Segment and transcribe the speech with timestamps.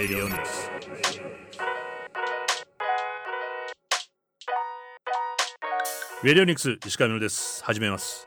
[0.00, 0.70] Radio Mix.
[6.24, 7.62] レディオニクス石川みです。
[7.62, 8.24] 始めます。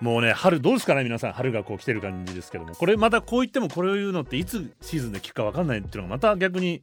[0.00, 1.32] もうね春どうですかね皆さん。
[1.32, 2.76] 春がこう来てる感じですけども。
[2.76, 6.80] これまたこう言ってもこれを言うのっていつシーズンで聞くか分かんないっていうのがまた逆に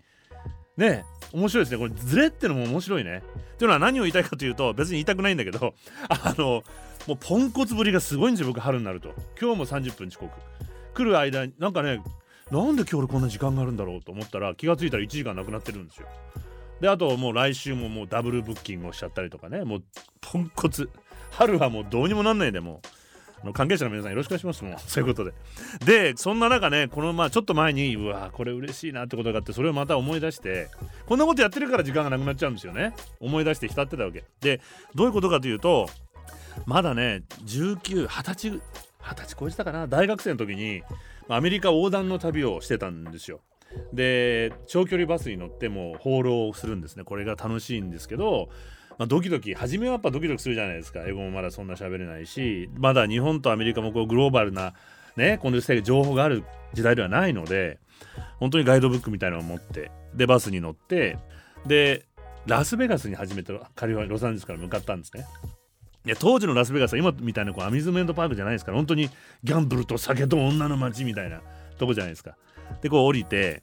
[0.75, 1.77] ね面白いですね。
[1.77, 3.19] これズレってのも面白いね。
[3.19, 5.73] っていうのは何を言いたいかというと別に言いたくないんだけど
[6.09, 6.63] あの
[7.07, 9.13] もうポンコツぶりがすごいんですよ僕春になると。
[9.39, 10.29] 今日も30分遅刻。
[10.93, 12.01] 来る間になんかね
[12.51, 16.07] なんで今日俺こんな時間があるんだろうと思ったら気がついたら1時間なくなってるんですよ。
[16.79, 19.63] であともう来週ももうダブルブッキングをしちゃったりとかね。
[19.63, 19.83] もう
[20.21, 20.89] ポンコツ
[21.31, 22.87] 春はもうどうにもなんないでもう。
[23.53, 24.75] 関係者の皆さんよろしくお願いしますもう。
[24.87, 25.33] そういうことで。
[25.85, 30.69] でそんな中ねこのまあちょっと前にうわこれ嬉しいなってことがあってそれをまた思い出して
[31.05, 32.93] こんなことやってるから時間がなくなっちゃうんですよね。
[33.19, 34.23] 思い出して浸ってたわけ。
[34.41, 34.61] で
[34.95, 35.89] どういうことかというと
[36.65, 38.61] まだね1920歳20
[39.15, 39.87] 歳超えてたかな。
[39.87, 40.83] 大学生の時に
[41.29, 43.41] アメリカ横断の旅をしてたんですよ。
[43.93, 47.03] で長距離バスに乗っても放浪するんですね。
[47.03, 48.49] これが楽しいんですけど
[48.97, 51.01] まあ、ドキドキ初めはやっぱドキドキするじゃないですか。
[51.05, 54.73] 英語もまだそんな喋れないしまだ日本とアメリカもこうグローバルな
[55.15, 57.79] ねこの情報がある時代ではないので
[58.39, 61.17] 本当にガイドブックみたいなのを持ってでバスに乗って
[61.65, 62.05] で
[62.45, 65.25] ラスベガスに初めてカリフォルニアロサンゼルスから向かったんですね。
[66.07, 69.09] で当時のラスベガスは今みたいなこうアミューズメントパークじゃないですから本当に
[69.43, 71.41] ギャンブルと酒と女の街みたいな
[71.77, 72.35] とこじゃないですか。
[72.81, 73.61] でこう降りて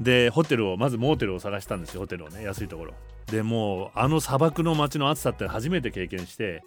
[0.00, 2.94] でホテルをまずモーテルを探したんですよホテルをね安いところ。
[3.26, 6.62] でもうあの砂漠の街の暑さって初めて経験して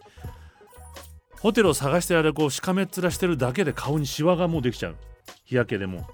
[1.40, 4.96] ホテルを探してあれこうしかめっ面してるだけで顔にシワがもうできちゃう
[5.46, 6.08] 日焼けでも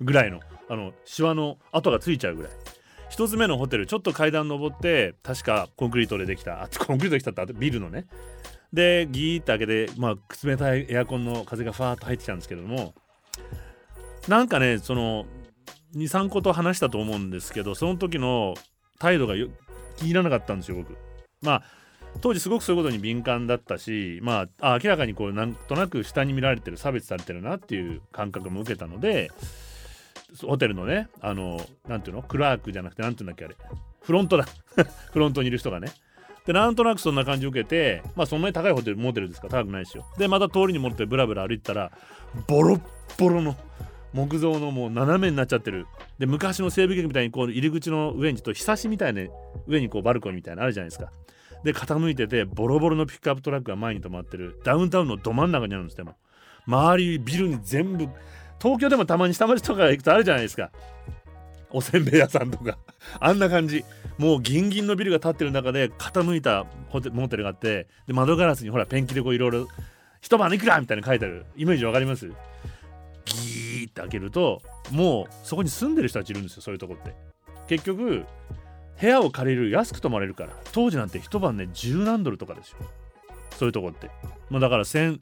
[0.00, 2.52] ぐらいのあのシワの跡がついちゃうぐらい
[3.10, 6.62] 1つ目のホテルちょっと階段登って確かコンクリートでできた。
[6.62, 8.06] あコンクリートできたってあとビルのね。
[8.72, 12.94] でギーって開けて、まあ、冷たいエアコンの風がファーッと入ってきたんですけども。
[14.28, 15.26] なんかねその
[15.96, 18.54] 23個と話したと思うんですけどその時の
[18.98, 20.96] 態度が気に入らなかったんですよ僕。
[21.42, 21.62] まあ
[22.20, 29.30] 当時すごくそういうことに敏感だったしまあ明らかにこうなんとなく下に見られてる差別されてるなっていう感覚も受けたので
[30.42, 32.22] ホテルのねあの何ていうの？
[32.22, 33.56] クラークじゃなくて何ていうんだっけあれ？
[34.02, 34.46] フロントだ。
[35.12, 35.88] フロントにいる人がね。
[36.46, 39.48] でなんとなくそんな感じを受けてまあそんなに高いホテルモテルですか？
[39.48, 40.06] 高くないですよ。
[40.18, 41.92] でまた通りに持ってブラブラ歩いたら
[42.48, 42.80] ボロッ
[43.18, 43.56] ボロの
[44.12, 45.86] 木造のもう斜めになっちゃってる。
[46.18, 49.22] で昔の西部劇みたいにこう入り口の上にちょっとひさしみたいな
[49.66, 51.12] 上にこうバルコニーみたいなのあるじゃないですか。
[51.62, 54.60] で傾いててボロボロのピックアップトラックが前に止まってる。
[54.64, 56.16] ダウンタウンのど真ん中にあるんですでも。
[56.66, 58.08] 周りビルに全部
[58.60, 60.70] 東京でもたまに下町とか行くとあるじゃないですか。
[61.72, 62.78] おせんべい屋さんとか。
[63.20, 63.84] あんな感じ。
[64.18, 69.66] もうギンギンのビルが建ってる中で傾いたホテモーテルがあってで窓ガラスにほらペンキでこういろいろ
[70.20, 71.46] 一晩いくらみたいな書いてある。
[71.56, 72.28] イメージわかります？
[72.28, 74.60] ギーって開けると
[74.90, 77.14] もうそこに住んでる人たちいるんですよそういうとこって。
[77.68, 78.26] 結局
[79.00, 82.78] 部屋を借りる安く泊まれるから当時なんて一晩ね十何ドルとかですよ。
[83.56, 84.10] そういうとこって。
[84.50, 85.20] まあだから1100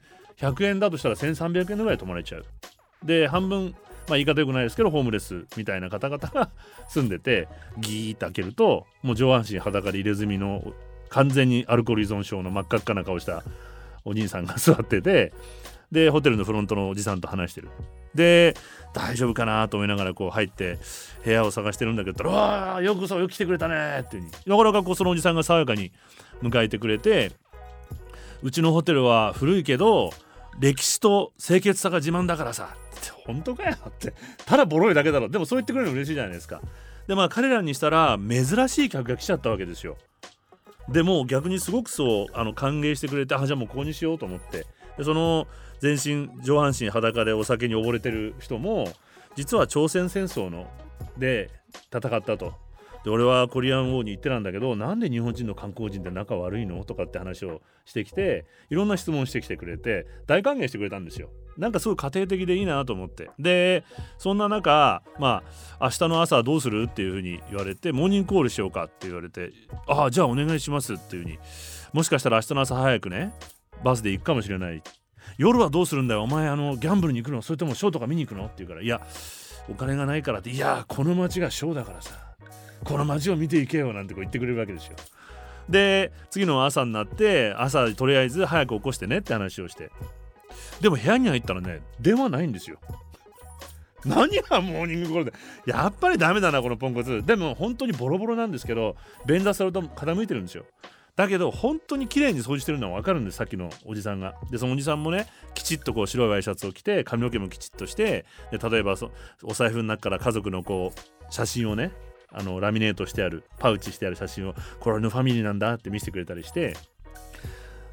[0.65, 2.45] 円だとしたら1300円ぐらい泊まれちゃう。
[3.03, 3.75] で半分
[4.07, 6.49] まあ言い方よくないですけどホームレスみたいな方々が
[6.89, 10.73] 住んでてギーって開けるともう上半身裸で入れ墨の
[11.09, 13.43] 完全にアルコール依存症の真っ赤っかな顔した
[14.05, 15.33] お兄さんが座ってて
[15.91, 17.69] でホテルのフロントのおじさんと話してる。
[18.13, 18.55] で
[18.93, 20.79] 大丈夫かなと思いながらこう入って
[21.23, 24.31] 部屋を探してるんだけど「うわよくそうよく来てくれたね」っていうに。
[24.45, 25.91] なかなかこうそのおじさんが爽やかに
[26.41, 27.31] 迎えてくれて
[28.41, 30.11] うちのホテルは古いけど
[30.59, 32.75] 歴史と清潔さが自慢だからさ。
[33.25, 34.13] 本当かよって。
[34.45, 35.29] ただボロいだけだろ。
[35.29, 36.61] でもそう言ってくれるの嬉しいじゃないですか。
[37.07, 39.97] でまあ彼らにしたら珍しい客が来ちゃったわけですよ。
[40.89, 44.65] でも逆にすごくそうあの歓迎してくれてあじゃあもうここにしようと思って。
[44.97, 45.47] でその
[45.79, 48.91] 全身上半身裸でお酒に溺れてる人も
[49.35, 50.67] 実は朝鮮戦争の
[51.17, 51.49] で
[51.93, 52.53] 戦ったと。
[53.05, 56.83] で俺はコリアンウォーに行ってたんだけどなんで日本人の観光人って仲悪いの？
[56.83, 61.29] とかって話をしてきていろんな質問してきてくれて大歓迎してくれたんですよ。
[61.59, 63.29] なんかすごい家庭的でいいなと思って。
[63.37, 63.83] で
[64.17, 65.43] そんな中ま
[65.79, 69.51] あ明日の朝どうするっていうふうに言われてモーニングコールしようかって言われて
[69.87, 71.39] ああじゃあお願いしますっていうふうに。
[71.93, 73.33] もしかしたら明日の朝早くね
[73.83, 74.81] バスで行くかもしれない。
[75.37, 76.23] 夜はどうするんだよ。
[76.23, 77.41] お前あのギャンブルに行くの？
[77.41, 78.45] それともショーとか見に行くの？
[78.45, 79.01] って言うからいや
[79.69, 82.11] お金がないからっていやこの街がショーだからさ。
[82.83, 83.91] この街を見ていけよ。
[83.91, 84.95] なんてこう言ってくれるわけですよ。
[85.67, 89.91] で次の朝になって朝とりあえず早く起こしてねって話をして。
[90.81, 92.77] でも部屋に入ったらね電話ないんですよ。
[94.05, 95.33] 何がモーニングコールで
[95.65, 97.23] やっぱりダメだなこのポンコツ。
[97.25, 98.95] でも本当にボロボロなんですけど
[99.25, 100.65] 便座すると傾いてるんですよ。
[101.15, 104.35] だけど本当に綺麗に掃除してるのは分かるんですさっきのおじさんが。
[104.51, 108.95] でそのおじさんもねきちっとこう白いワイシャツを着て髪の毛もきちっとしてで例えば
[109.43, 111.91] お財布の中から家族のこう写真をね
[112.31, 116.77] あのラミネートしてあるパウチしてある写真をこれはのファミリーなんだって見せてくれたりして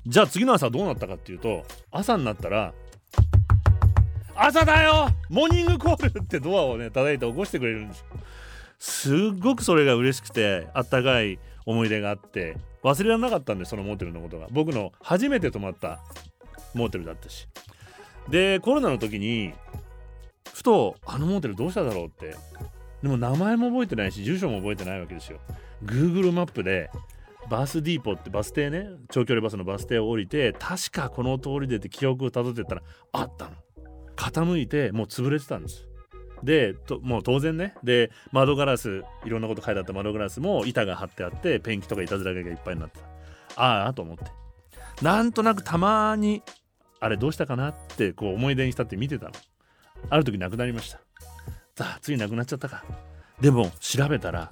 [0.06, 2.73] じゃあ次の朝どうなったかっていうと朝になったら
[4.37, 5.08] 朝だよ!
[5.31, 8.06] モーニングコールってドアをね叩いて起こしてくれるんですよ。
[8.79, 14.47] すっごくそれが嬉しくてあったかい思い出があって忘れられなかったんでそのモーテルのことが。
[14.50, 16.00] 僕の初めて泊まった
[16.75, 17.49] モーテルだったし。
[18.29, 19.55] でコロナの時に
[20.53, 22.37] ふとあのモーテルどうしただろうって。
[23.03, 25.38] でも名前も覚えてないし住所も覚えてないわけですよ。
[25.85, 26.91] Google マップで
[27.48, 32.82] バスディーポってバス停ね長距離バスのバス停を降りて確かこの通りでって記憶をたどってったら
[33.12, 33.52] あったの。
[34.16, 35.88] 傾いてもう潰れてたんです。
[36.43, 37.75] でもう当然ね。
[37.82, 39.93] で窓ガラスいろんなこと書いてあった。
[39.93, 43.00] 窓ガラスも板が張ってあってペンキとかいたずらがいっぱいになって
[43.54, 43.62] た。
[43.62, 44.25] ああと思って。
[45.02, 46.43] なんとなくたまに
[47.00, 49.32] あれどうしたかなってこう思い出にしたって見てたの。
[50.08, 50.98] ある時なくなりました。
[51.76, 52.84] さあついなくなっちゃったか。
[53.40, 54.50] でも調べたら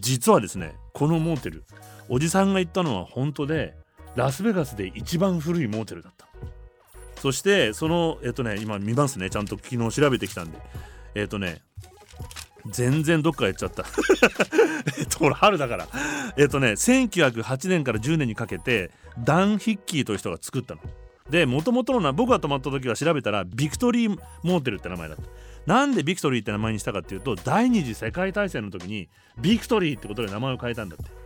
[0.00, 1.64] 実はですねこのモーテル
[2.08, 3.74] おじさんが言ったのは本当で
[4.16, 6.26] ラスベガスで一番古いモーテルだった。
[7.20, 9.30] そしてそのえっとね今見ますね。
[9.30, 10.58] ちゃんと昨日調べてきたんで。
[11.14, 11.60] えっとね
[12.70, 13.84] 全然どっかやっちゃった。
[14.98, 15.88] えっとほら春だから。
[16.36, 20.80] えっとね1908年から10年にかけてダン・ヒッキーという人が作ったの。
[21.30, 25.22] でもともとの僕が泊まった時は調べたらビクトリー・モーテルって名前だった。
[25.66, 29.08] なんでビクトリーって名前にしたかっていうと第二次世界大戦の時に
[29.38, 31.17] ビクトリーってことで名前を変えたんだって。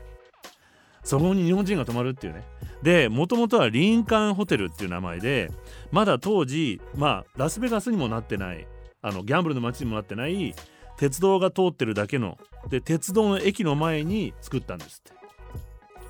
[1.03, 2.45] そこに日本人が泊まるっていうね。
[2.83, 5.53] でもともとはリンカンホテルっていう名前で
[5.93, 8.67] まだ当時まあラスベガスにもなってない
[9.03, 10.55] あのギャンブルの街にもなってない
[10.97, 12.39] 鉄道が通ってるだけの
[12.69, 15.23] で鉄道の駅の前に作ったんですって。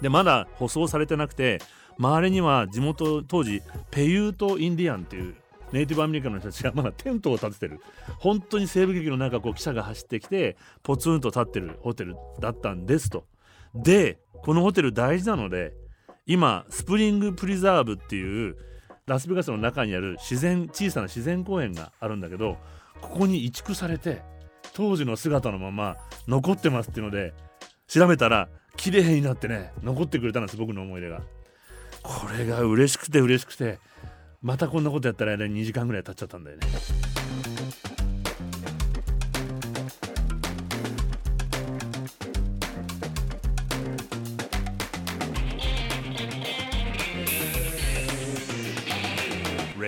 [0.00, 1.61] でまだ舗装されてなくて
[1.99, 5.37] 周りには地元当時パイユート・インディアンっていう
[5.73, 7.81] ネイティブアメリカの人たちが まだテントを建ててる。
[8.19, 13.25] 本当に西部劇の中こう汽車が走ってきてポツンと立ってるホテルだったんですと。
[13.75, 15.73] でこのホテル大事なので
[16.27, 18.57] 今 Springs Preserve っていう
[19.07, 22.57] ラスベガスの中にある自然小さな自然公園があるんだけど
[23.01, 24.23] ここに移築されて
[24.75, 25.97] 当時の姿のまま
[26.29, 27.35] 残ってますっていうので
[27.89, 31.21] 調べたら綺麗になってね残ってくれたんです僕の思い出が。
[32.03, 33.79] これが嬉しくて嬉しくて
[34.41, 36.67] またこんなことやったら2時間ぐらい経っちゃったんだよね。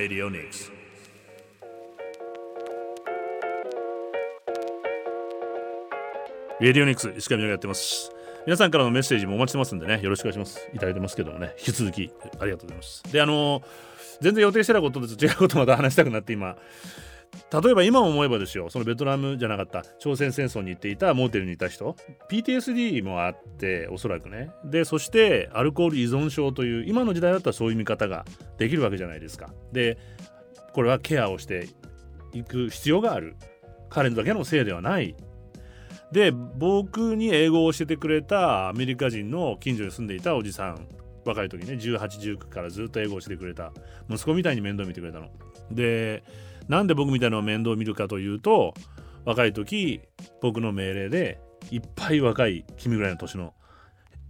[0.05, 0.71] Radio Nix.
[6.61, 8.13] レディオニックス石上がやってます。
[8.45, 10.69] 皆さんからのメッセージもお待ちしてますんでねよろしくお願いします。
[10.75, 13.03] いただいてますけどもね引き続きありがとうございます。
[13.11, 13.63] であの
[14.21, 16.59] 全然予定してたことと違うことまた話したくなって今
[17.63, 21.97] 例えば今思えばですよそのベトナムじゃなかった朝鮮戦争に行っていたモーテルにいた人
[22.31, 24.51] PTSD もあっておそらくね。
[24.65, 28.25] でそしてアルコール依存症という今の時代だったらそういう見方が
[28.59, 29.51] できるわけじゃないですか。
[29.73, 29.99] で
[30.73, 31.69] これはケアをして
[32.33, 33.37] いく必要がある。
[33.89, 35.15] 彼のだけのせいではない。
[36.11, 40.87] で僕に英語を教えてくれたアメリカ人の近所に住んでいたおじさん
[41.25, 43.73] 若い時ね1819からずっと英語を教えてくれた
[44.09, 45.29] 息子みたいに面倒見てくれたの。
[45.71, 46.23] で
[46.69, 48.75] なんで僕みたいなの面倒を見るかというと
[49.25, 50.01] 若い時
[50.41, 51.41] 僕の命令で
[51.71, 53.55] いっぱい若い君ぐらいの年の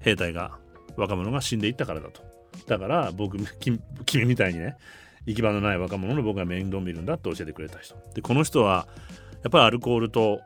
[0.01, 0.59] 兵隊が
[0.97, 2.23] 若者が死んでいったからだと。
[2.67, 3.81] だから僕君
[4.27, 4.77] みたいにね
[5.27, 7.97] 行き場のない若者の僕が面倒を見るんだって教えてくれた人。
[8.15, 8.87] でこの人は
[9.43, 10.41] やっぱりアルコールと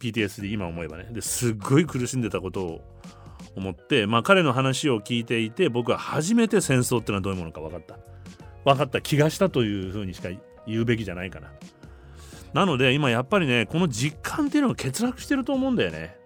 [0.00, 1.08] PTSD 今思えばね。
[1.10, 2.80] ですっごい苦しんでたことを
[3.56, 7.98] 思ってまあ彼の話を聞いていて僕は初めて戦争っていうのはどういうものか分かった。
[8.64, 10.30] 分かった気がしたというふうにしか
[10.66, 11.52] 言うべきじゃないかな。
[12.52, 16.16] なので今やっぱりねこの実感っていうのが欠落してると思うんだよね。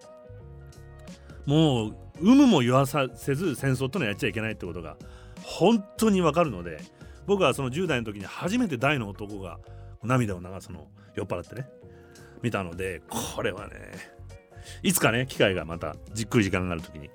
[1.45, 4.97] もう有無も言わさせず戦争ってのはやっちゃいけないってことが
[5.43, 6.81] 本当にわかるので
[7.25, 9.59] 僕はその10代の時に初めて大の男が
[10.03, 11.69] 涙を流すのを酔っ払ってね
[12.41, 13.73] 見たのでこれはね
[14.83, 17.09] いつかね機会がまたじっくり時間がある時に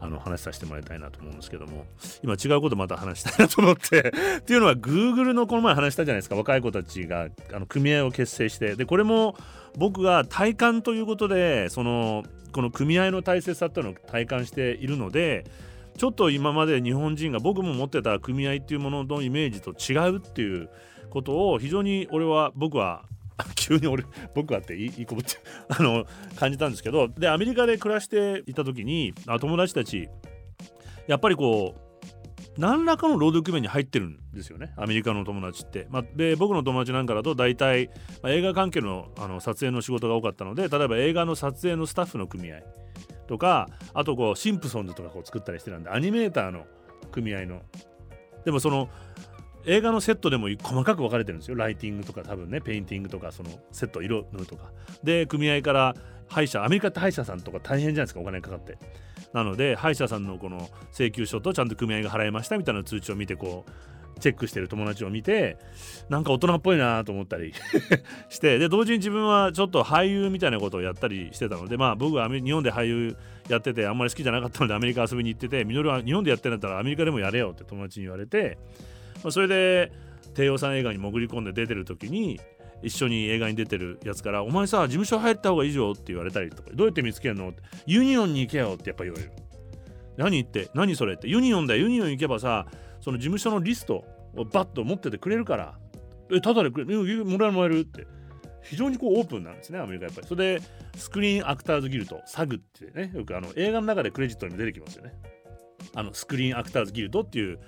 [0.00, 1.86] あの話させてもらいたいなと思うんですけども。
[2.22, 4.12] 今違うことまた話したいなと思って。
[4.38, 6.36] っていうのは Google のこの前話したじゃないですか。
[6.36, 8.76] 若い子たちがあの組合を結成して。
[8.76, 9.36] でこれも
[9.76, 15.44] 僕が体感ということでそのこの組合の大切さっていうのを体感しているので
[15.98, 20.68] ちょっと今まで日本人が僕も持ってた組合っていうもののイメージと違うっていう
[21.10, 23.04] ことを非常に俺は僕は
[23.54, 25.36] 急に俺僕はっていいこぶって
[25.68, 30.08] あの感じたんですけどでアメリカで暮らしていた時にあ友達たち
[31.06, 31.86] やっぱりこう
[32.58, 37.88] 何らかの労働組合に入ってるんですよねアメリカの友達って、まあ、で僕の友達なんかだと大体、
[38.22, 42.60] まあ、映画関係のあの撮影の仕事が多かったので例えば映画の撮影のスタッフの組合
[43.26, 46.64] とかあとこうシンプソンズとかこう作ったりしてたんでアニメーターの
[47.12, 47.62] 組合の。
[48.44, 48.88] でもその
[49.66, 51.56] 映画のセットでも細かく分かれてるんですよ。
[51.56, 54.70] ライティングとか多分ねペインティングとかそのセット色塗るとか。
[55.02, 55.94] で組合から
[56.28, 58.78] 歯医者アメリカって歯医者さんとか大変じゃないですかお金かかって。
[59.32, 63.70] なので歯医者さんのこの請求書とちゃんと組合が払いましたみたいな通知を見てこう
[64.20, 65.58] チェックしてる友達を見て
[66.08, 67.52] なんか大人っぽいなと思ったり
[68.30, 73.16] してで同時に自分はちょっと俳優みたいなことをやったりしてたのでまあ僕は日本で俳優
[73.48, 78.58] やっててあんまり好きじゃなかったのでアメリカ遊びに行っててみのるは日本でやってんだったらアメリカでもやれよって友達に言われて、
[79.22, 79.92] まあ、それで
[80.34, 82.40] 低予算映画に潜り込んで出てる時に
[82.82, 89.32] 一緒に映画に出てるやつから「お前さ事務所入った方がいいよ」って言われたりとか「どうやって見つけるの?」って「ユニオンに行けよ」ってやっぱ言われる。
[90.16, 91.28] 何言って何それって。
[91.28, 91.82] ユニオンだよ。
[91.82, 92.66] ユニオン行けばさ
[93.00, 94.04] その事務所のリスト
[94.34, 95.78] をバッと持っててくれるから。
[96.32, 97.04] えただでくれも
[97.38, 98.06] らえるもらえるって。
[98.62, 100.26] 非常にこうオープンなんですねアメリカやっぱり。
[100.26, 105.12] それでスクリーンアクターズギルドサグってねよくあの映画の中でクレジットにも出てきますよね。
[105.94, 107.58] あのスクリーンアクターズギルドっていう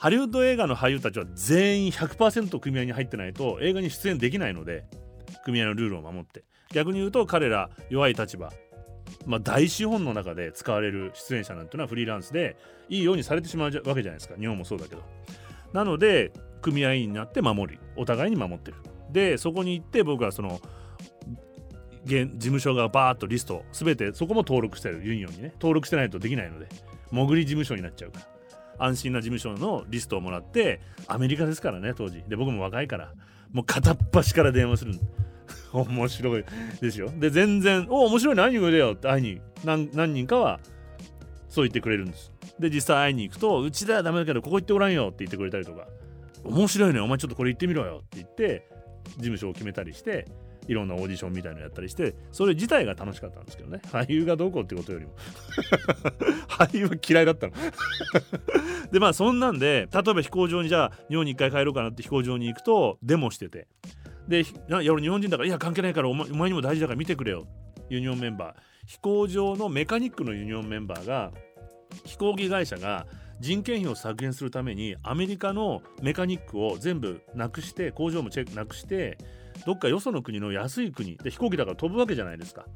[0.00, 4.86] ハリウッド映画の俳優たちは全員100%組合に入ってないと映画に出演できないので
[5.44, 6.42] 組合のルールを守って。
[6.72, 8.50] 逆に言うと彼ら弱い立場
[9.26, 12.56] まあ、大資本の中で使われる出演者なんていうのはフリーランスで
[12.88, 14.36] いいようにされてしまうわけじゃないですか。
[14.38, 15.02] 日本もそうだけど。
[15.74, 18.78] なので組合員になって守りお互いに守ってる。
[19.10, 20.62] でそこに行って僕はその
[22.06, 25.02] 現事務所がバーッとリスト全てそこも登録してる。
[25.04, 25.52] ユニオンにね。
[25.56, 26.68] 登録してないとできないので
[27.10, 28.39] 潜り事務所になっちゃうから。
[28.80, 32.22] 安心な事務所のリストをもらってアメリカですからね当時。
[32.28, 33.12] で僕も若いから。
[33.52, 34.94] もう片っ端から電話する。
[35.72, 36.44] 面白い
[36.80, 37.10] ですよ。
[37.16, 39.08] で全然「お面白い何言うでよ」って。
[39.08, 40.60] 会いに何何人かは
[41.48, 42.32] そう言ってくれるんです。
[42.58, 45.86] で実際会いに行くと「うちではダメだけどここ行ってごらんよ」って言ってくれたりとか
[46.44, 48.68] 「面白いねお前ちょっとこれ行ってみろよ」って言って
[49.06, 50.26] 事務所を決めたりして
[50.70, 53.80] いろんなオーディションみたいなのやったりしてそれ自体が楽しかったんですけどね。
[53.90, 55.16] 俳優がどうこうってことよりも。
[56.48, 57.52] 俳優は嫌いだったの。
[58.92, 63.66] でまあそんなんで例えば飛行場にじゃあ日本に一回帰ろうかなって飛行場に行くとデモしてて。
[64.28, 67.48] でいや俺日本人だからいや関係ないからお前お前にも大事だから見てくれよ。
[67.88, 68.54] ユニオンメンバー。
[68.86, 71.32] 飛行場のメカニックのユニオンメンバーが
[72.04, 73.06] 飛行機会社が
[73.40, 79.18] 人件費を削減するためにアメリカのメカニックを全部なくして工場もチェックなくして
[79.66, 82.66] どっかよその国の安い国で飛行機だから飛ぶわけじゃないですか。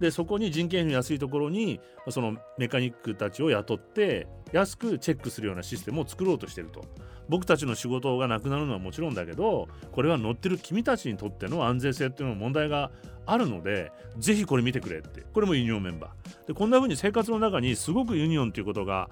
[0.00, 6.84] でそこに人件費の安いところにそのメカニックたちを雇って安くチェックするようなシステムを作ろうとしてると。
[7.28, 12.90] 僕たちの仕事がなくなるのはもちろんだけどこれは乗ってる君たちにとっての安全性っていうの問題が
[13.24, 15.20] あるのでぜひこれ見てくれって。
[15.32, 16.48] これもユニオンメンバー。
[16.48, 19.08] でこんな風に生活の中にすごくユニオンっていうことが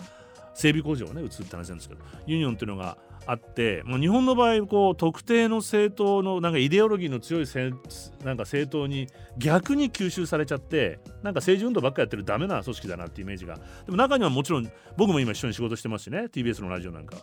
[0.59, 13.57] 整備工場をね移って話なんですけどユニオンっていうのがあって、まあ、日本の場合こう特定の政党のなんかイデオロギーの強いせなんか政党に逆に吸収されちゃってなんか政治運動ばっかやってるダメな組織だなってイメージが。
[13.85, 17.17] でも中にはもちろん僕も今一緒に仕事してますしね TBS のラジオなんか。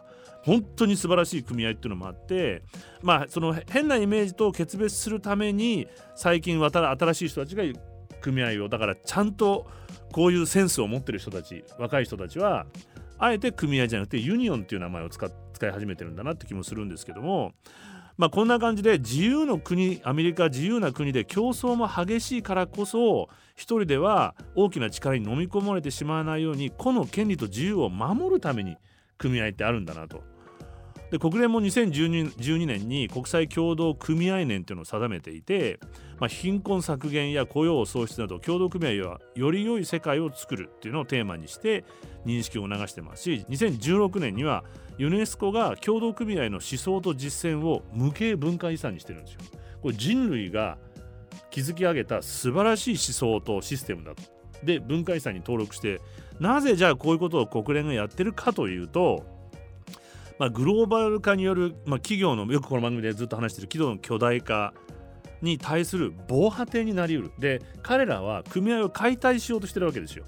[0.44, 2.62] 本当に素晴らしい組合っていうのもあって
[3.01, 7.63] まあその変なイメージと決別するために最近新しい人たちが
[8.22, 9.65] 組合をだからちゃんと
[10.12, 12.68] こういうセンスを持ってる人たち若い人たちは
[13.17, 17.53] あえて組合じゃなくてユニオンっていう名前を使使い始めてるんだなって気もするんですけども
[18.17, 28.77] まあこんな感じで自由の国アメリカ自由な国で競争も激しいからこそ一人では大きな力に飲み込まれてしまわないように個の権利と自由を守るために
[29.17, 30.35] 組合ってあるんだなと。
[31.15, 35.79] で国連も2012年に国際共同組合年というのを定めていて、
[36.19, 41.86] まあ、貧困削減や雇用創出など共同組合はより良い世界を作るっていうのをテーマにして
[42.25, 44.65] 認識を流してますし2016年には
[44.98, 49.39] ユネスコが共同組合の思想と実践を無形文化遺産にしてるんですよ。
[49.81, 50.77] これ人類が
[51.50, 54.24] 築き上げた素晴らしい思想とシステムだと。
[54.63, 56.01] で文化遺産に登録して
[56.39, 59.35] なぜじゃあこういうことを国連がやってるかというと
[60.38, 64.74] まあ、グローバル化による、まあ、企業のよくこの番組でずっと話してる企業の巨大化
[65.42, 70.25] に対する防波堤になりうるで彼らは組合を解体しようとしてるわけですよ。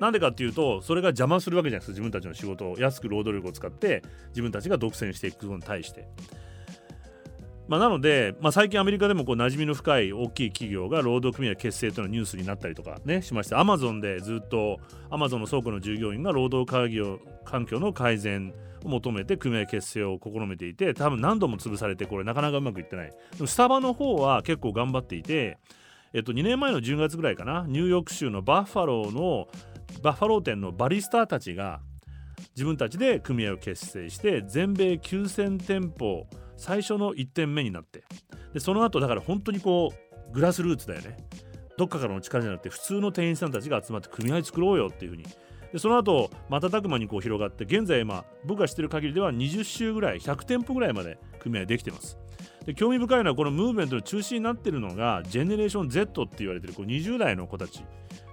[0.00, 6.08] なんでかっていうとそれが邪魔するわけじゃないですか自分たちの仕事を安く労働力を使って自分たちが独占していくことに対して。
[7.68, 16.66] まあ、なので、まあ、最近アメリカでもこう馴染みの深い大きい企業が労働組合結成というのニュースになったりとかねしましてアマゾンでずっとアマゾンの倉庫の従業員が労働
[17.44, 23.10] 環境の改善を求めて組合結成を試みていて多分何度も潰されてこれなかなかうまくいってない。
[23.10, 25.58] でもスタバの方は結構頑張っていて、
[26.14, 29.48] えっと、2年前の10月ぐらいかなニューヨーク州のバッファローの
[30.02, 31.80] バッファロー店のバリスターたちが
[32.54, 36.26] 自分たちで組合を結成して全米9000店舗
[36.58, 38.04] 最初の1点目になって。
[38.52, 39.92] でその後だから本当にこ
[40.30, 41.16] うグラスルーツだよね。
[41.78, 45.24] どっかからの力じゃなくて普通の店員さんたちが集まって組合作ろうよっていうふうに。
[45.72, 52.18] でその後瞬く間にこう広がって現在まあ僕が知ってる限りでは20週ぐらい100店舗ぐらいまで組合できてます。
[52.66, 57.82] で興味深いのはこのムーブメントの中心になってるのがジェネレーション Z って言われてるこう20代の子たち。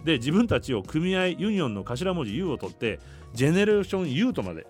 [0.03, 2.99] で自分たちを組合ユニオンの頭文字 U を取って
[3.33, 4.65] ジェネレーション U とまで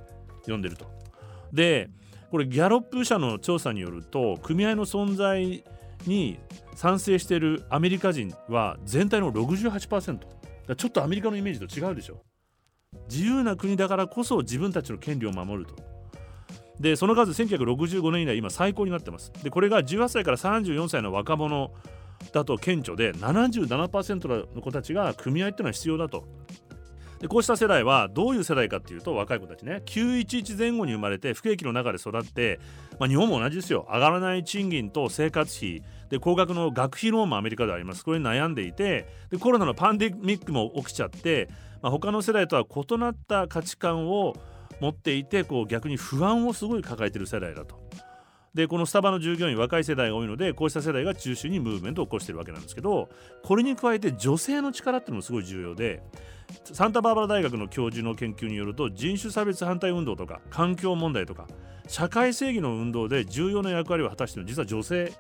[0.46, 0.86] 呼んでると。
[1.54, 1.90] で
[2.32, 5.64] これギャロップ社の調査によると組合の存在
[6.06, 6.40] に
[6.76, 10.20] 賛成しているアメリカ人は全体の68%
[10.76, 12.24] ちょっとアメリカのイメージと違うでしょ。
[13.10, 15.76] 自由な国だからこそ自分たちの権利を守ると。
[16.80, 19.32] でその数1965年以来今最高になってます。
[19.44, 21.72] でこれが18歳から34歳の若者
[22.32, 26.28] だと顕著で77%の子たちが組合っていうのは必要だと。
[27.20, 29.82] でこうした世代はどういう世代かっていうと若い子たちね。
[29.86, 32.60] 911前後に生まれて不景気の中で育って、
[33.00, 33.88] まあ、日本も同じですよ。
[33.90, 35.82] 上がらない賃金と生活費。
[36.10, 38.04] で高額の学費ローンもアメリカであります。
[38.04, 41.50] これに悩んでいてでコロナのパンデミックも起きちゃって、
[41.82, 44.36] まあ、他の世代とは異なった価値観を
[44.80, 47.80] 持っていてこう逆に不安をすごい抱えてる世代だと。
[48.56, 53.10] でこのスタバの従業員若い世代が多いのでこうした世代が中心にムーブメントを起こしてるわけなんですけど
[53.44, 56.02] これに加えて女性の力っていうのもすごい重要で
[56.64, 61.48] サンタバーバラ大学の教授の研究によると人種差別反対運動とか環境問題とか
[61.88, 65.14] 社会正義の運動で重要な役割を果たしているのは実は女性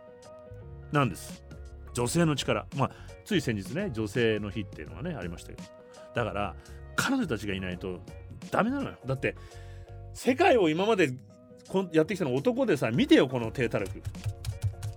[0.91, 1.43] なんです。
[1.93, 2.65] 女性の力。
[2.75, 2.91] まあ
[3.23, 5.63] つい先日ね女性の日っていうのがねありましたけど。
[6.15, 6.55] だから
[6.95, 7.99] 彼女たちがいないと
[8.49, 8.95] ダメなのよ。
[9.05, 9.35] だって
[10.13, 11.11] 世界を今まで
[11.67, 14.01] こやってきたの男でさ見てよこの低たらく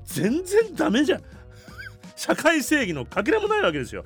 [0.05, 1.23] 全然ダメじゃん。
[2.17, 4.05] 社会正義のかけらもないわけですよ。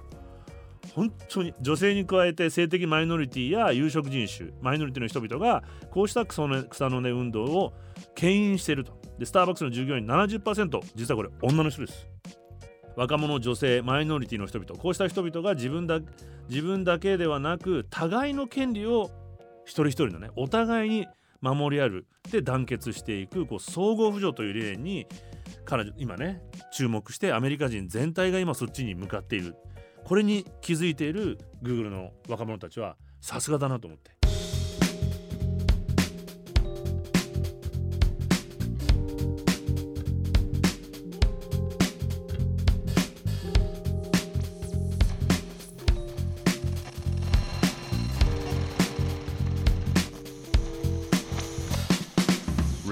[0.94, 7.72] 本当に女性に加えて性的マイノリティや有色人種マイノリティの人々がこうした草の草の根運動を
[8.14, 9.00] 牽引していると。
[9.18, 12.08] でスターバックスの従業員70%実はこれ女の人です。
[12.96, 16.00] 若者女性マイノリティの人々こうした人々が自分だ
[16.50, 19.10] 自分だけではなく互いの権利を
[19.64, 21.06] 一人一人のねお互いに
[21.42, 25.06] 守り合うで団結していくこう総合扶助という理念に
[25.64, 26.40] 彼女今ね
[26.72, 29.56] 注目してアメリカ人全体が今そっちに向かっている
[30.04, 34.21] これに気づいているグーグルの若者たちはさすがだなと思って。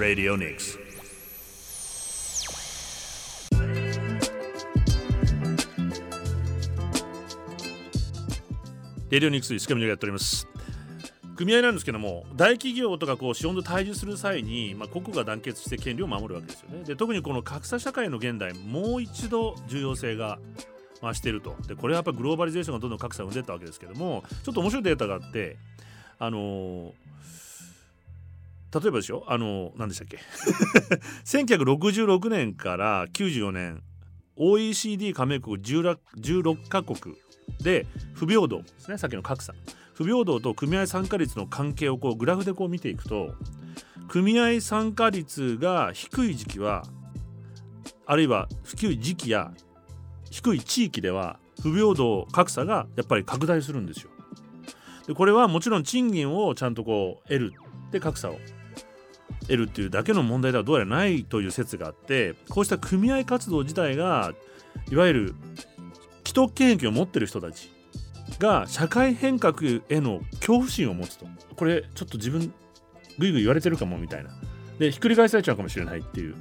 [0.01, 0.79] Radio Nix.
[9.11, 10.47] レディオニクス石上がやっております。
[11.35, 16.83] 組合なんですけども大企業とかこう資本と対峙する際に、まあ、個々が団結して権利を守るわけですよね。
[16.83, 20.39] で特にこの格差社会の現代もう一度重要性が
[20.99, 21.55] 増してると。
[21.67, 25.57] でこれはやっぱグローバリゼーションがどんどん格差を生んでったわけですけどもちょっと面白いデータがあって
[26.17, 27.10] あのー
[28.73, 30.19] 例えばでしょあの何でしたっけ？
[31.25, 33.83] 1966年から94年
[34.37, 37.15] OECD 加盟国 16, 16カ国
[37.61, 39.53] で不平等ですねさっきの格差
[39.93, 43.35] 不平等と組合参加率の関係をこうグラフでこう見ていくと
[44.07, 46.83] 組合参加率が低い時期は
[48.05, 49.51] あるいは低い時期や
[50.29, 54.09] 低い地域では不平等格差がやっぱり拡大するんですよ。
[55.07, 57.53] でこれはもちろん賃金をちゃんとこう得る
[57.91, 58.37] で格差を
[59.41, 64.33] 得るっていうだけの問題ではどうやらないという説があってこうした組合活動自体が
[64.89, 65.35] いわゆる
[66.25, 67.71] 既得権益を持ってる人たち
[68.39, 71.25] が社会変革への恐怖心を持つと。
[71.55, 72.53] これちょっと自分
[73.17, 74.31] ぐいぐい言われてるかもみたいな。
[74.79, 76.35] でひっくり返されちゃうかもしれないっていう。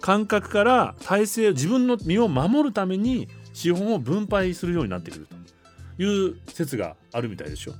[0.00, 5.26] 感覚から体制自分の身を守るために資本を分配するようになってくる
[5.96, 7.72] という説があるみたいでしょ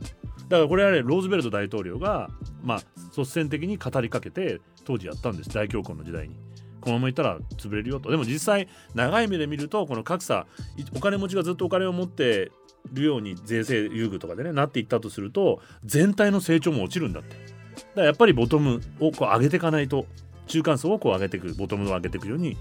[0.48, 2.30] だからこれはねローズベルト大統領が
[2.62, 2.82] まあ
[3.16, 5.50] 率先的に語りかけて当時やったんです。
[5.50, 6.36] 大恐慌の時代に。
[6.80, 8.10] このままいったら潰れるよと。
[8.10, 10.46] でも実際長い目で見るとこの格差
[10.94, 12.52] お金持ちがずっとお金を持って
[12.92, 17.34] るように税制優遇とかでねなっていったとすると全体の成長も落ちるんだって。
[17.34, 20.06] だからやっぱりボトムをこう上げていかないと
[20.46, 22.56] 中間層をこう上げていくボトムを上げていくように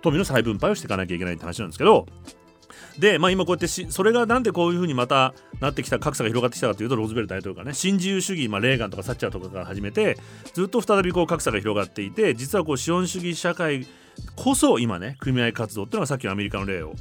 [0.00, 2.06] 富の再分配をしていかなきゃいけないって話なんですけど
[2.98, 10.16] で、まあ、今こうやってそれがなんでこういうふうにまたなってきた格差が広がってきたかというとローズベル大統領がね新自由主義、まあ、レーガンとかサッチャーとかから始めて
[10.54, 13.86] ずっと再びこう格差が広がっていて実はこう資本主義社会
[14.36, 16.94] こそ今ね組合活動っていうのはさっきのアメリカの例を、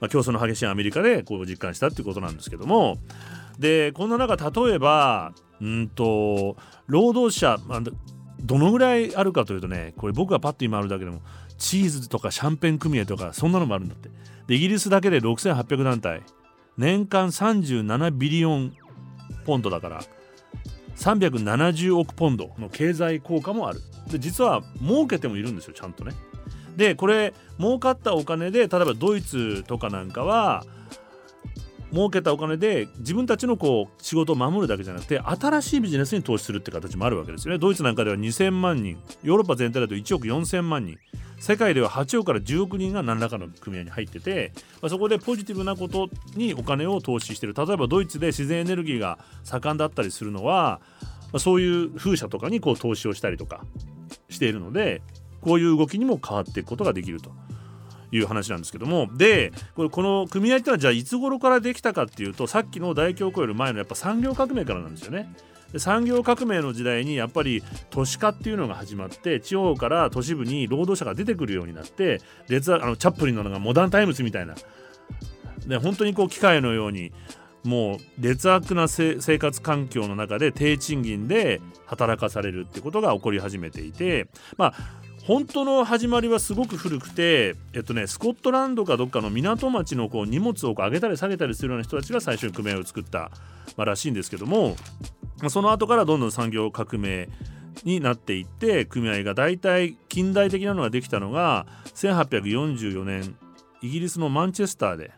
[0.00, 2.98] まあ、競争の激しいアメリカでこう実感したっていうことなんですけども
[3.58, 7.80] でこんな中例えばうんと労働者、まあ、
[8.40, 11.20] どのぐらいあるかというとねこれ僕がパッと今あるだけでも
[11.58, 14.10] チーズとかシャンペン組合とかそんなのもあるんだって。
[14.46, 16.22] でイギリスだけで6800団体。
[16.76, 18.74] 年間37ビリオン
[19.44, 20.02] ポンドだから。
[20.96, 23.80] 370億ポンドの経済効果もある。
[24.08, 26.12] で実は儲けてもいるんですよちゃんとね。
[26.76, 30.64] でこれ儲かったお金で例えばドイツとかなんかは
[31.92, 37.58] 儲けたお金で自分たちのこう仕事を守るだけじゃなくて新しいビジネスに投資するって形もあるわけですよね。
[37.60, 38.98] ドイツなんかでは2000万人。
[39.22, 40.98] ヨーロッパ全体だと1億4000万人。
[41.38, 50.80] 世界では8億から10億人が何らかの組合に入ってて、まあ、そこでポジティブなことにお金を投資してる例えばドイツで自然エネルギーが盛んだったりするのは、
[51.32, 53.64] まあ、そういう風車とかにこう投資をしたりとか
[54.28, 55.02] しているので
[55.40, 57.30] こういう動きにも変わっていくことができると。
[58.12, 65.34] いう話なんですけどもでこれこの組合っていうのはじゃあいつ頃からできたかっていうとさっきの大恐慌より前のやっぱ産業革命からなんですよね。
[65.78, 74.54] 産業革命の時代にやっぱり都市化っていうのが始まって地方から都市部に労働者が出てくるようになって劣悪あのチャップリンののがモダンタイムズみたいな。
[75.66, 77.12] で本当にこう機械のように
[77.64, 84.74] もう劣悪な生活環境の中で低賃金で働かされるってことが起こり始めていてまあ
[85.26, 93.30] 本当の始まりはすごく古くて、えっとね、スコットランドかどっかの港町のこう荷物をこう上げたり下げたりするような人たちが最初に組合を作った、
[93.78, 94.76] まあ、らしいんですけども
[95.50, 97.28] その後からどんどん産業革命
[97.84, 103.36] になっていって組合が大体近代的なのができたのが1844年
[103.82, 105.12] イギリスのマンチェスターで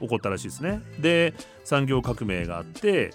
[0.00, 0.80] 起こったらしいですね。
[0.98, 1.34] で
[1.64, 3.12] 産業革命があって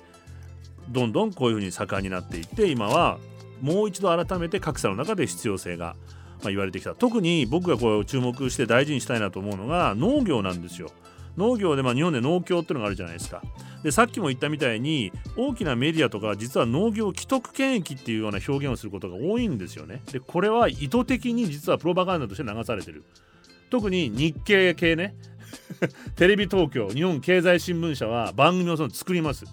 [0.89, 3.17] どんどんこういうふうに盛んになっていって今は
[3.61, 5.95] もう一度改めて格差の中で必要性が、
[6.43, 10.89] ま、言われてきた特に僕がこう注目して大事にしたいなと思うのが農業なんですよ。
[11.37, 13.41] 農業で、まあ、日本で農協っていうのがあるじゃないですか。
[13.83, 20.01] でさっきも言ったみたいに大きなメディアとか実は農業既得権益っていうような表現をすることが多いんですよね。
[20.11, 23.03] でこれは意図的に実はプロパガンダとして流されてる。
[23.69, 25.15] 特に日経系ね
[26.15, 29.45] テレビ東京日本経済新聞社は番組をその作ります。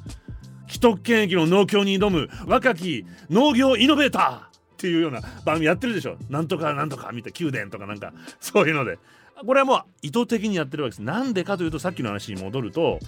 [0.69, 6.17] 既得権益の農協に挑む若き農業イノベーターっていうような番組やってるでしょ。
[6.31, 8.99] なんとかなんとかみたいな宮殿とかなんかそういうので。
[9.47, 11.03] これはもう意図的にやってるわけです。
[11.03, 12.99] なんでかというとさっきの話に戻ると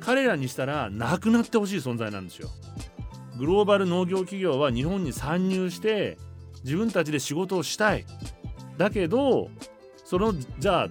[0.00, 2.48] 彼らにしたらなくなってほしい存在なんですよ。
[3.38, 6.18] グローバル農業企業は日本に参入して
[6.64, 8.04] 自分たちで仕事をしたい。
[8.76, 9.50] だけど
[10.04, 10.88] そのじゃあ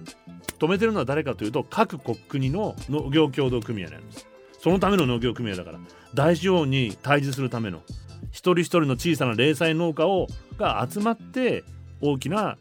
[0.58, 4.26] 止めてるのは誰かというと各国の農業協同組合なんです。
[4.60, 5.78] そのための農業組合だから
[6.14, 7.82] 大資本に対峙するための
[8.30, 11.64] 一人一人の小さな零細農家をが集まって
[12.00, 12.56] 大きな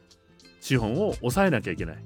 [0.67, 1.97] 資本を抑えなきゃいけない。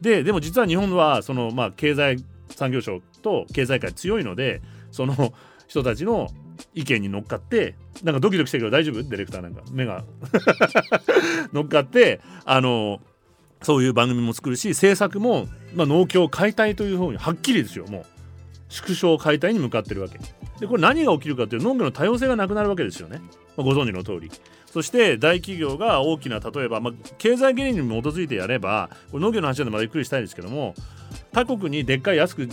[0.00, 5.32] ででも実は日本はその、まあ、経済産業省と経済界強いのでその
[5.66, 6.28] 人たちの
[6.74, 9.02] 意見に乗っかってなんかドキドキしてるけど大丈夫？
[9.02, 9.62] ディレクターなんか。
[9.72, 10.04] 目が。
[11.52, 13.00] 乗っかってあの
[13.62, 18.06] そういう番組も作るし政策も、まあ、農協解体という方にはっきりですよもう。
[18.68, 20.18] 縮小解体に向かってるわけ。
[20.60, 23.20] でこれ何が起きるかというと農業の多様性がなくなるわけですよね、
[23.56, 24.30] まあ、ご存知の通り。
[24.76, 30.74] そして大企業が大きな例えば、まあ、経済原理に基づいてやればこれ農業の話なんでまだゆっくりしたいんですけども
[31.32, 32.46] 他国にでっかい安く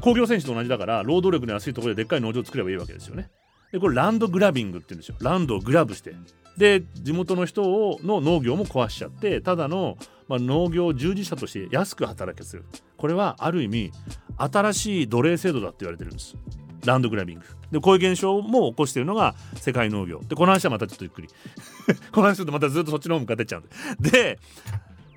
[0.00, 3.32] 工業選手と同じだから労働力の安いところででっかい農場を作ればいいわけですよね。
[3.72, 5.16] でこれランドグラビングって言うんですよ。
[5.22, 6.14] ランドをグラブして
[6.56, 12.64] で地元の人をの農業も壊しちゃってただの、まあ、農業従事者として安く働きする
[12.96, 13.90] これはある意味
[14.38, 16.36] 新しい奴隷制度だって言われてるんです。
[16.84, 17.44] ランドグラビング。
[17.72, 20.20] でこういう現象も起こしているのが世界農業。
[20.20, 21.28] でこの話はまたちょっとゆっくり。
[22.12, 24.10] この話するとまたずっとそっちの方向かってっちゃうんで。
[24.10, 24.38] で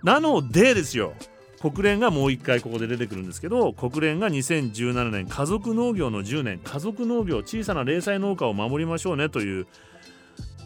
[0.04, 1.14] なのでですよ。
[1.60, 9.68] 国連がもう一回ここで出てくるんですけど国連が2017年家族農業の10年家族農業小さな零細農家を守りましょうねという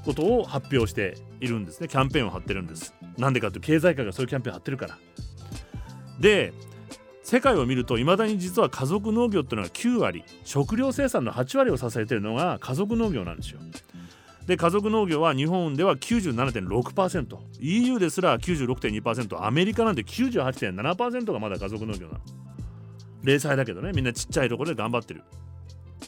[0.04, 1.88] ことを発表しているんですね。
[1.88, 2.94] キャンペーンを張ってるんです。
[3.18, 4.98] なんでかというと経済界がそういうキャンペーン張ってるから。
[6.20, 6.54] で
[7.24, 13.60] 世界を見るといまだに実は家族農業っていうのが9割食料生産の8割を支えているのが家族農業なんですよ。
[14.48, 22.20] で家族農業は日本では 97.6%EU ですら96.2%アメリカなんて98.7%がまだ家族農業なの。
[23.24, 25.24] 零細だけどねみんなちっちゃいところで頑張ってる。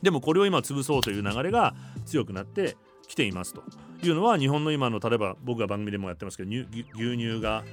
[0.01, 2.75] でもこれを今潰そうという流れが強くなって
[3.07, 3.63] きていますと
[4.03, 7.63] いうのは日本の今の例えば僕が番組でもやってますけど牛乳が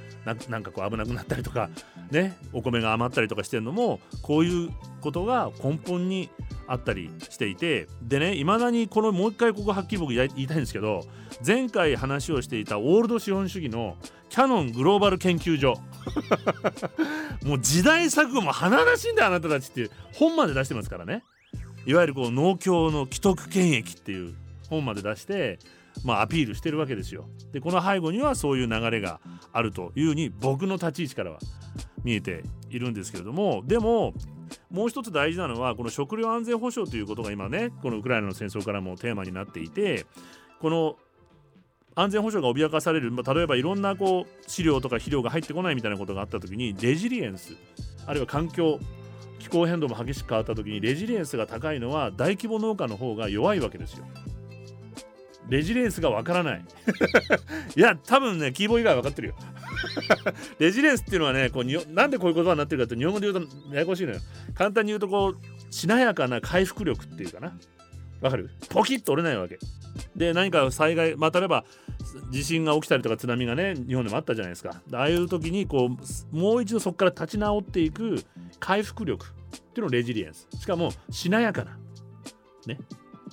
[0.49, 1.69] なんかこう危なくなったりとか
[2.09, 4.69] ねお米が余ったりとかしてるのもこういう
[5.01, 6.29] ことが根本に
[6.67, 11.05] あったりしていてでねいまだにこのもう一回ここはっきり僕言いたいんですけど
[11.45, 13.97] 前回話をしていたオールド資本主義の
[14.29, 15.75] キャノングローバル研究所。
[17.45, 21.23] もう時代錯誤も華々しいんだあなたたちっていう本まで出してますからね。
[21.85, 24.33] いわゆるこう農協の既得権益っていう
[24.71, 25.59] 本まで出して
[26.03, 27.25] まあ、アピールしてるわけですよ。
[27.51, 29.19] でこの背後にはそういう流れが
[29.51, 31.39] あるというふうに僕の立ち位置からは
[32.03, 34.13] 見えているんですけれどもでも
[34.69, 40.05] もう一つ大事なのはこの食料安全保障ということが今ねこのウクライナの戦争からもテーマになっていて
[40.59, 40.95] この
[41.93, 47.53] 安全保障が脅かされる、まあ、例えばいろんなこう飼料とか肥料が入ってこないみたいなことがあった時にレジリエンス
[48.07, 48.79] あるいは環境
[49.39, 54.05] 気候変動も激しく変わった時にレジリエンスが高いのは大規模農家の方が弱いわけですよ。
[55.51, 56.65] レジリエンスがわからない。
[57.75, 59.35] いや多分ねキーボー以外分かってるよ。
[60.59, 64.19] レジリエンスっていうのはねこうになんでこういう言葉になってるかって日本語で言うとややこしいのよ。
[64.55, 67.53] 簡単に言うとこうしなやかな回復力っていうかな。
[68.21, 68.49] わかる？
[68.69, 69.59] ポキッと折れないわけ。
[70.15, 71.65] で何か災害まあ例えば
[72.29, 74.81] 地震が起きたりとか津波がね日本でもあったじゃないですか。
[74.93, 75.89] ああいう時にこ
[76.31, 78.23] うもう一度そこから立ち直っていく
[78.59, 80.47] 回復力っていうのをレジリエンス。
[80.57, 81.77] しかもしなやかな。
[82.67, 82.79] ね。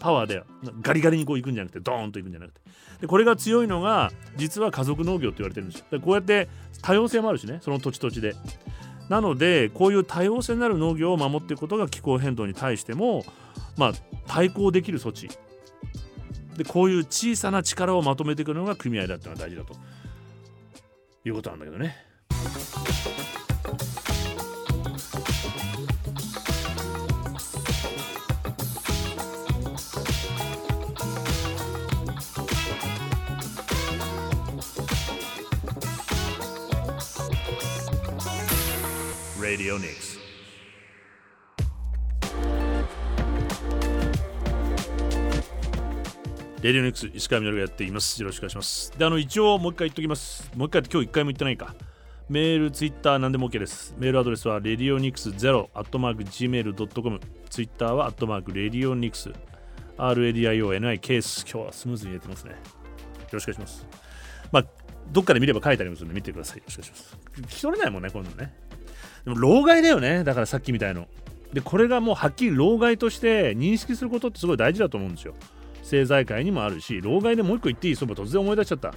[0.01, 0.43] パワーで
[0.83, 2.61] ガリガリにこういくんじゃなくてドーンといくんじゃなくて。
[3.01, 5.87] でこれが強いのが実は家族農業って言われてるんですよ。
[5.91, 6.49] でこうやって
[6.83, 7.59] 多様性もあるしね。
[7.63, 8.35] その土地土地で。
[9.09, 13.25] なのでこういう多様性になる農業を守っていくことが気候変動に対しても
[13.77, 13.93] まあ
[14.27, 15.29] 対抗できる措置。
[16.57, 19.75] でこういう小さな力をまとめていくのが組合だっていうのが大事だと
[21.25, 21.97] いうことなんだけどね。
[39.59, 40.21] Radio Nix.
[46.63, 48.23] レディオニックス石川みのるがやっています。
[48.23, 48.97] よろしくお願いします。
[48.97, 50.49] で、あの、一応もう一回言っときます。
[50.55, 51.75] もう一回今日一回も言ってないか。
[52.29, 53.97] メール、ツイッター、何でも OK です。
[53.99, 57.21] メールアドレスは、レディオニクス0、アットマーク、gmail.com。
[57.51, 59.33] ツイッターは、アットマーク、レディオニクス、
[59.97, 61.45] RADIONI ケース。
[61.51, 62.53] 今日はスムーズに入れてますね。
[62.53, 62.57] よ
[63.33, 63.89] ろしくお願いします。
[64.53, 64.65] まあ、
[65.11, 66.59] どっかで見れば書いてありますので、見てください。
[66.59, 67.19] よろしくお願いします。
[67.41, 68.68] 聞き取れないもんね、今度ね。
[69.25, 70.25] でも老害だよね。
[70.25, 71.07] だからさっきみたいの。
[71.53, 75.35] でこれがもうはっきり老害として認識することってすごい大事だと思うんですよ。
[75.81, 78.93] 政財界にもあるし老害でもう一個言っていいそう突然思い出しちゃった。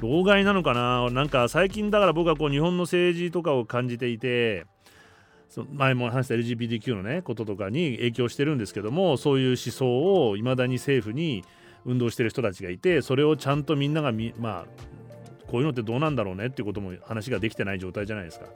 [0.00, 1.10] 老害なのかな？
[1.10, 4.66] なんか最近だから僕はこう日本の政治とかを感じていて
[5.48, 11.44] そ前も話した LGBTQ のねこととかに影響してるんですけどもそういう思想をいまだに政府に
[11.84, 18.46] 運動してる人たちがいてそれをちゃんとみんながみまあこういうのってどうなんだろうねっていうことも話ができてない状態じゃないですか。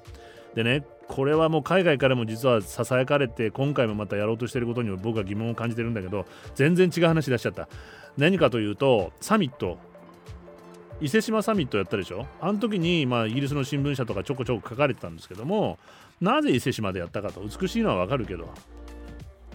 [0.54, 7.68] でねこれはもう海外からも実はささやかれて今回もまたやろうとしてることに僕は疑問を感じてるんだけど全然違う話出しちゃった。
[8.16, 9.78] 何かというとサミット。
[11.00, 12.24] 伊勢志摩サミットやったでしょ？
[12.40, 15.76] あの時に、まあ、イギリスの新聞社とかちょこちょこ書かれてたんですけども
[16.20, 17.40] なぜ伊勢志摩でやったかと。
[17.40, 18.48] 美しいのはわかるけど。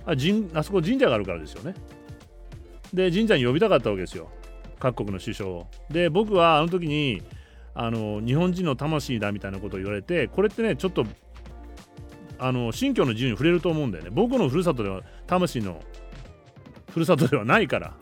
[0.06, 1.76] あ神あそこ神社があるからですよね。
[2.94, 4.30] で神社に呼びたかったわけですよ。
[4.80, 5.68] 各国の首相を。
[5.90, 7.24] で僕はあの時に
[7.74, 11.06] あの日本人の魂だみたいなことを言われてこれってねちょっと
[12.38, 14.10] あの信教の自由に触れると思うんだよね。
[14.12, 15.82] 僕のふるさとでは魂の
[16.92, 17.94] ふるさとではないから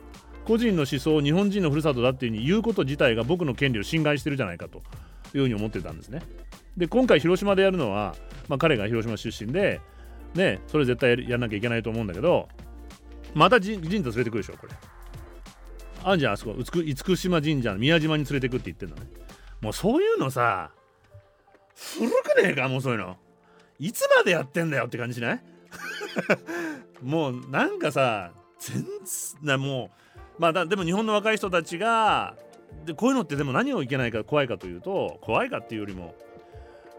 [0.45, 4.77] 個人の思想を日本人のふるさとだっていうふうに言うこと自体が僕の権利を侵害してるじゃないかと
[5.33, 6.21] いうふうに思ってたんですね。
[6.77, 8.15] で今回広島でやるのは、
[8.47, 9.81] まあ、彼が広島出身で
[10.35, 12.47] ねそれ絶対やらなきゃいけないと思うんだけど
[13.33, 14.73] また神社連れてくるでしょこれ。
[16.03, 19.01] あんじゃんあそこ厳島神社の宮島に連れてくって言ってんのね。
[19.61, 20.71] もうそういうのさ
[21.99, 23.17] 古くねえかもうそういうの。
[23.79, 25.41] いつまでやってんだよって感じしない？
[27.03, 28.83] もうなんかさ全
[29.43, 29.91] 然も
[30.39, 32.35] うまあでも日本の若い人たちが
[32.85, 36.15] でこういうのってでも何をいけないか怖いかというと怖いかっていうよりも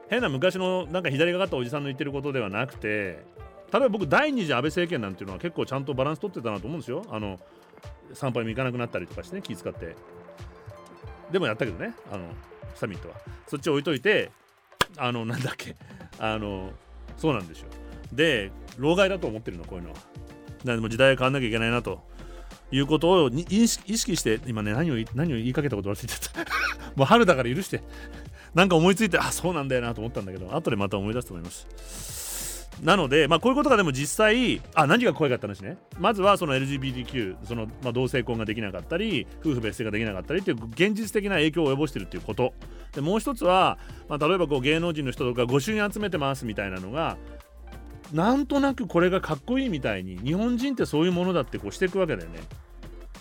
[0.08, 2.88] 変な昔のなんか左がかったおじさんの言ってることではなくて
[3.72, 7.04] 例えば僕第二次安倍政権なんていうのは結構ちゃんとバランス取ってたなと思うんですよ。
[7.10, 7.38] あの
[8.14, 9.96] 参拝も行かなくなったりとかしてね気遣って。
[11.30, 12.28] でもやったけどねあの
[12.74, 13.16] サミットは。
[13.46, 14.30] そっち置いといて
[14.96, 15.76] あのなんだっけ
[16.18, 16.70] あの
[17.16, 17.68] そうなんですよ。
[18.12, 19.96] で老害だと思ってるのこういうのは。
[20.64, 22.06] でも時代が変わんなきゃいけないなと。
[22.70, 26.52] いうことを意識して今ね何を何を言いかけたこと忘れちゃった。
[26.96, 27.80] もう春だから許して。
[28.54, 32.27] なんか思いついてあそうなんだよなと思ったんだけど後でまた思い出すと思います。
[32.82, 35.78] なので、まあ、こういうことがでも実際あ何が怖かって話ね。
[35.98, 42.54] まずはその LGBTQ その、まあ、同性婚ができなかったり夫婦別姓ができなかったりっていう現実的な影響を及ぼしてるっていうこと。
[42.94, 47.16] でもう一つは、まあ、例えばこう芸能人の人とか御朱印集めてますみたいなのが
[48.12, 52.38] なんとなくこれがかっこいいみたいに日本人ってそういうものだってこうしていくわけだよね。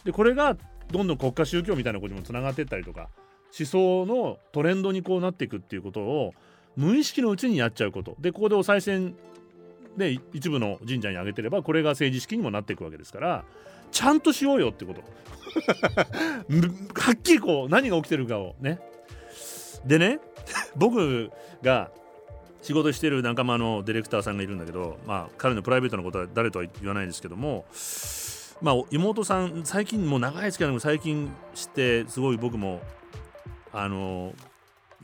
[0.04, 0.56] でこれが
[0.92, 3.10] どんどん国家宗教みたいなことにもつながっていったりとか
[3.58, 6.34] 思想のトレンドにこうなっていくっていうことを
[6.78, 8.16] 無意識のうちにやっちゃうこと。
[8.20, 9.16] でここでお賽銭
[9.98, 13.44] で一部の神社にあげてればこれが政治資金にもなっていくわけですから
[13.92, 15.02] ちゃんとしようよってこと。
[17.02, 18.80] はっきりこう何が起きてるかをね。
[19.86, 20.20] でね
[20.76, 21.32] 僕
[21.64, 21.90] が
[22.62, 27.66] 仕事してる仲間のディレクターさんがいるんだけど、まあ、彼のプライベートのことは誰とは言わないですけども、
[28.62, 32.82] まあ、妹さん最近もう長いですけど最近知ってすごい僕も
[33.72, 34.34] あの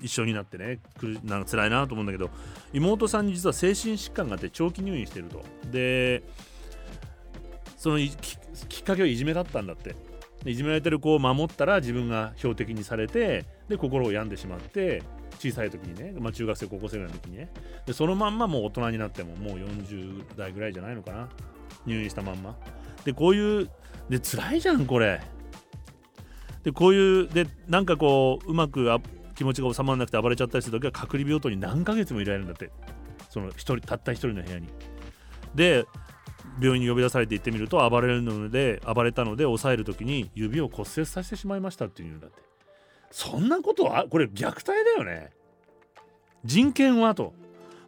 [0.02, 2.30] 一緒になってねくるなんか辛いなと思うんだけど
[2.74, 5.44] 妹さんに実は精神疾患があって長期入院してると。
[5.72, 6.24] で
[7.78, 9.96] そのきっかけはいじめだったんだって。
[10.46, 15.02] いじめられてる子を守ったら自分が標的にされてで心を病んでしまって
[15.40, 17.50] 小さい時にね、まあ、中学生高校生ぐらいの時にね。
[17.86, 21.30] でそのまんまもう大人になってももう40代ぐらいじゃないのかな。
[21.86, 22.56] 入院したまんま。
[23.06, 23.70] でこういう
[24.10, 25.22] で辛いじゃんこれ。
[26.64, 28.92] でこういうでなんかこううまく
[29.36, 32.72] 気持ちが収まらなくて暴れちゃったりする時は隔離病棟に何ヶ月もいられるんだって。
[33.30, 34.68] その一人たった一人の部屋に。
[35.56, 35.86] で
[36.62, 42.44] 病院に呼び出されて行ってみると暴れるので暴れたので抑える時に指を骨折させてしまいましたっていうんだって。
[43.10, 45.32] そんなことはこれ虐待だよね。
[46.46, 47.34] 人権はと。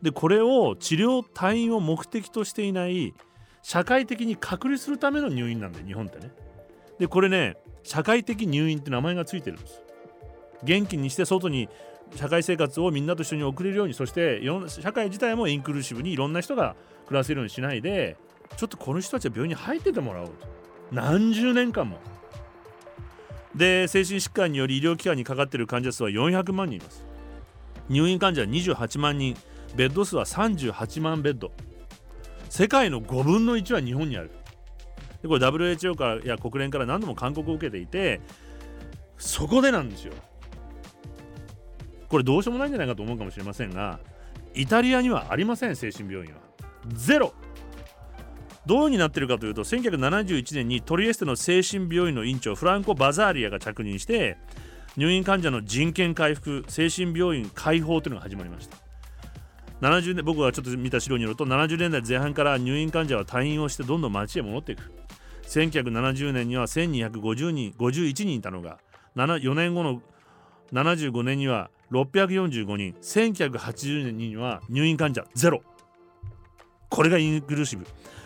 [0.02, 3.14] でこれを治療退院を目的としていない
[3.62, 6.32] 社会的に隔離するための入院なんだよ日本ってね。
[6.98, 9.84] でこれね社会的入院って名前がついてるんです。
[10.66, 11.70] 元気にして外に
[12.16, 16.76] 社会生活をみんなと一緒に送れるようにそして社会自体もインクルーシブにいろんな人が
[17.08, 18.18] 暮らせるようにしないで
[18.58, 20.34] ちょっとこの人たちは病院に入っててもらおうと。
[20.92, 21.98] 何十年間も。
[23.56, 27.06] で精神疾患により医療機関にかかっている患者数は400万人います。
[27.90, 29.36] 入院患者は28万人。
[29.76, 31.52] ベッド数は38万ベッド。
[32.50, 34.32] 世界の5分の1は日本にある。
[35.22, 38.22] でこれ WHO からや国連から何度も勧告を受けていて
[39.18, 40.14] そこでなんですよ。
[42.10, 44.00] これどうしようもないんじゃないかと思うかもしれませんが
[44.54, 46.40] イタリアにはありません精神病院は。
[46.94, 47.34] ゼロ。
[48.66, 54.38] どうになってるかというと1971年にトリエステの精神病院の院長フランコ・バザーリアが着任して
[54.98, 58.78] 入院患者の人権回復精神病院開放というのが始まりました。
[59.82, 64.92] 70年僕がちょっと見た資料によると70年代前半から入院患者は退院をしてどんどん町へ戻っていく。
[65.48, 68.80] 1970年には1250人51人いたのが
[69.16, 70.02] 4年後の
[70.74, 72.96] 75年には645人。
[73.02, 75.26] 1980年には入院患者。
[75.34, 75.62] ゼロ。
[76.90, 77.86] これがインクルーシブ。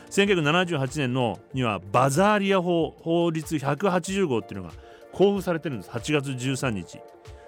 [0.09, 4.73] 1978年のにはバザーリア法法律180号っていうのが
[5.11, 5.89] 公布されてるんです。
[5.91, 6.99] 8月13日。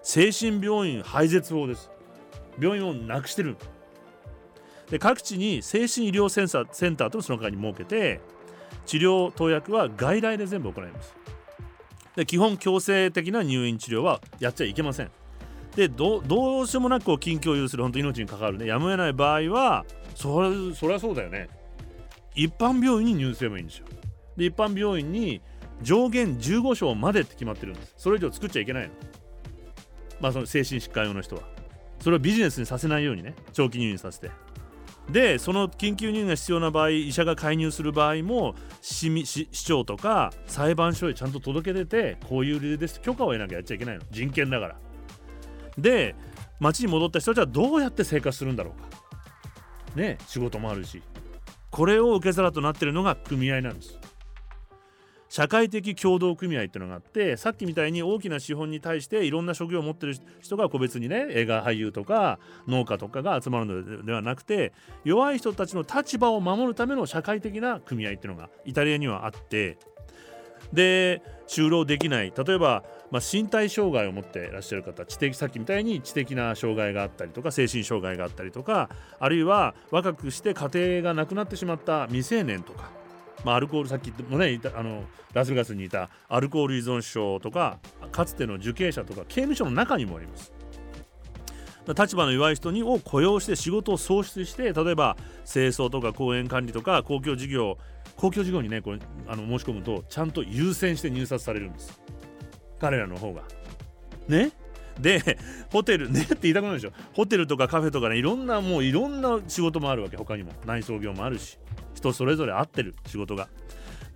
[0.04, 1.90] 精神病院廃絶法です。
[2.60, 3.56] 病院をなくしてる。
[4.90, 8.20] で各地に精神医療センサーセンターとその中に設けて
[8.86, 11.16] 治療投薬は外来で全部行います。
[12.16, 15.12] で基本強制的な入院治療はやっちゃいけません。
[15.76, 16.20] でど
[16.62, 18.66] うしようもなくこう緊急を有する本当命に関わるね。
[18.68, 21.50] やむを得ない場合はそれそりゃそうだよね。
[22.36, 23.86] 一般病院に入院すればいいんですよ。
[24.36, 25.42] で一般病院に
[25.82, 27.94] 上限15床までって決まってるんです。
[27.98, 28.94] それ以上作っちゃいけないの。
[30.20, 31.44] まあその精神疾患用の人は。
[32.00, 33.36] それをビジネスにさせないようにね。
[33.54, 34.30] 長期入院させて。
[35.10, 44.04] でその緊急入院が必要な場合医者が介入する場合も市市長とか裁判所へちゃんと届け出てこういう理由です許可を得なきゃやっちゃいけないの。
[44.12, 44.78] 人権だから。
[45.78, 46.16] で
[46.60, 48.90] 町に戻った人たちはどうやって生活するんだろうか。
[49.96, 51.02] ね仕事もあるし。
[51.70, 53.98] これを受け皿となっているのが組合なんです。
[55.30, 64.74] 社会的協同組合っていうのがあってさっきみたいに大きな資本に対していろんな職業を持ってる人が個別にね映画俳優とか農家とかが集まるのではなくて
[65.06, 69.78] 弱い人たちの立場を守るための社会的な組合っていうのがイタリアにはあって。
[70.74, 72.34] で就労できない。
[72.36, 82.90] 例えば、まあ、身体障害を持っていらっしゃる方知的さっきみたいに知的な障害があったりとか精神障害があったりとかあるいは若くして家庭がなくなってしまった未成年とか、
[83.44, 85.04] まあ、アルコールさっきもねあの
[85.34, 87.80] ラスベガスにいたアルコール依存症とか
[88.14, 90.54] かつての受刑者とか刑務所の中にもあります。
[91.88, 95.18] 立場の弱い人にを雇用して仕事を創出して例えば
[95.52, 97.78] 清掃とか公園管理とか公共事業
[98.16, 102.00] 公共事業にねこれあの申し込むとちゃんと優先して入札されるんです
[102.82, 103.44] 彼らの方が。
[104.28, 104.52] ね？
[105.00, 105.38] で
[105.72, 106.24] ホテルね？
[106.24, 106.92] って言いたくなるでしょ。
[107.14, 110.18] ホテルとかカフェとかねいろんなもういろんな仕事もあるわけ。
[110.18, 110.52] 他にも。
[110.66, 111.58] 内装業もあるし。
[111.94, 113.48] 人それぞれ合ってる仕事が。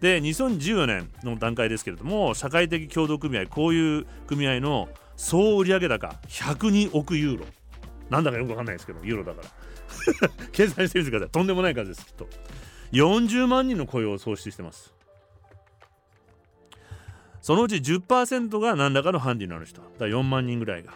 [0.01, 7.45] で2014年の段階ですけれども社会的協同組合こういう組合の総売上高102億ユーロ。
[8.09, 9.49] なんだかよくわかんないですけどユーロだから。
[10.51, 11.29] 計算してみてください。
[11.29, 12.27] とんでもない数ですきっと。
[12.91, 14.94] 40万人の雇用を創出してます。
[17.45, 19.79] そのうち10%が何らかのハンディのある人。
[19.79, 20.93] だから4万人ぐらいが。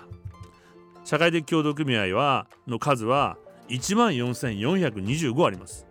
[1.05, 3.37] 社会的協同組合はの数は
[3.67, 5.85] 1万4425あります。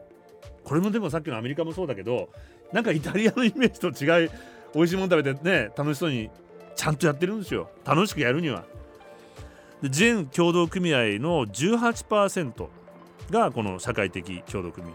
[0.64, 2.30] これもでもさっきのアメリカもそうだけど
[2.72, 4.30] なんかイタリアのイメージと違い
[4.74, 6.28] 美味しいもの食べてね楽しそうに
[6.74, 7.70] ちゃんとやってるんですよ。
[7.84, 8.64] 楽しくやるには。
[9.80, 12.66] で全協同組合の18%
[13.30, 14.94] がこの社会的協同組合。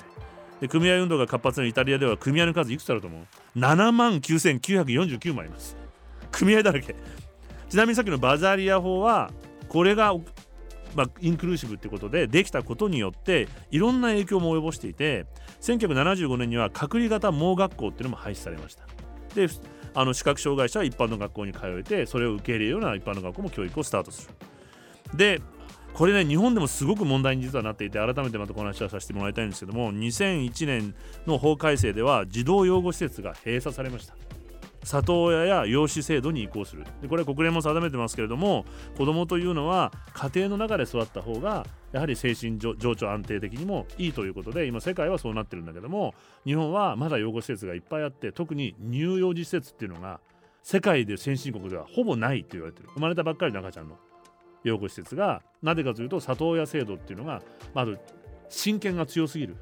[0.59, 3.21] で組合運動が活発なイタリアでは組合の数いくつあると思う？
[3.55, 5.77] ?7 万9949もあります
[6.31, 6.95] 組合だらけ。
[7.69, 9.31] ちなみにさっきのバザリア法は
[9.67, 10.13] これが
[10.95, 15.25] まあ、インクルーシブってことでできたことによっていろんな影響も及ぼしていて
[15.61, 18.85] 1975年には隔離型盲学校っていうのも廃止されました。
[19.33, 19.47] で
[19.95, 24.35] あの視覚障害者は一般の学校に通えてそれを受け入れるような一般の学校も教育をスタートする。
[25.17, 25.41] で
[25.93, 30.95] これね日本でもすごく問題に実はなっていて改めてまたこの話はさせてもらいたいんですけども2001年
[31.27, 34.15] の法改正では児童養護施設が閉鎖されました。
[34.85, 36.83] 里親や養子制度に移行する。
[37.01, 38.65] でこれは国連も定めてますけれども
[38.97, 46.13] 子どもというのは家庭の中で育った方がやはり精神情緒安定的にもいいということで今世界はそうなってるんだけども
[46.43, 50.19] 日本はまだ養護施設がいっぱいあって特に乳幼児施設っていうのが
[50.63, 52.89] 世界で先進国ではほぼないと言われてる。
[52.93, 53.97] 生まれたばっかりの赤ちゃんの。
[54.63, 57.41] 養護施設がなぜかというと里親制度っていうのが
[57.73, 57.99] まず
[58.49, 59.55] 親権が強すぎる。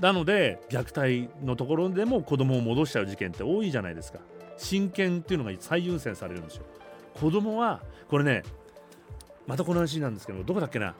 [0.00, 4.20] なので虐待のところでも子供を戻しちゃう事件って多いじゃないですか。
[4.56, 6.64] 親権っていうのが最優先されるんですよ。
[7.14, 8.44] 子供はこれね
[9.46, 10.94] またこの話なんですけどどこだっけな。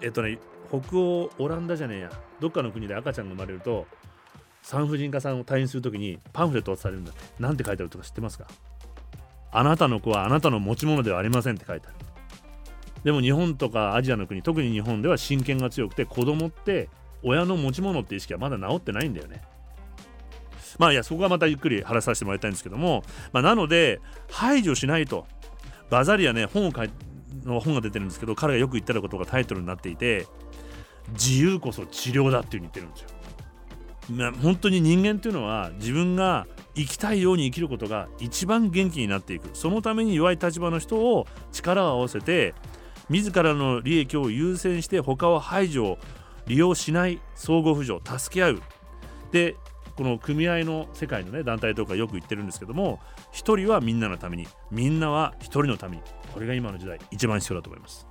[0.00, 0.38] えっとね
[0.70, 2.10] 北欧オランダじゃねえや。
[2.40, 3.86] どっかの国で赤ちゃんが生まれると
[4.62, 7.22] 産婦人科さんを退院するときにパンフレットをされるんだって。
[7.38, 8.46] 何て書いてあるとか知ってますか。
[9.52, 11.96] あなたの子はあなたの持ち物ではありませんって書いてある。
[13.04, 16.88] でも日本とかアジアの国特に日本では親権が強くて子供って
[17.22, 19.42] 親の持ち物って意識はまだ治ってないんだよね
[20.78, 24.00] まあいやそこはまたゆっくり話させてもらいたいんですけども、まあ、なので
[24.30, 25.26] 排除しないと
[25.90, 26.90] バザリアね本を書い
[27.44, 30.26] の本が出てるんですけど彼がよく言ってたことがタイトルになっていて
[31.12, 33.08] 自由こそ治療だっていうふうに言ってるんですよ。
[34.10, 42.54] まあ、本当に人間っていうのは自分が生きたいように生きることが一番元気になっていくそのために弱い立場の人を力を合わせて
[43.08, 45.98] 自らの利益を優先して他を排除
[46.46, 48.62] 利用しない相互扶助助け合う
[49.32, 49.56] で
[49.96, 53.00] この組合の世界のね団体とかよく言ってるんですけども
[53.32, 56.02] 一人はみんなのためにみんなは一人のために
[56.32, 58.06] これが今の時代一番必要だと思います。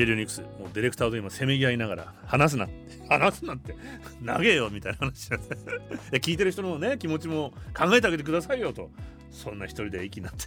[0.00, 0.40] ビデオニクス。
[0.40, 2.74] もうディレクターと今せめぎ合いながら話すなって
[3.08, 3.76] 話すなって
[4.24, 8.90] 投げよみたいな話じゃなんで聞いてる人のね気持ちも考えてあげてくださいよと。
[9.30, 10.46] そんな一人で息になって。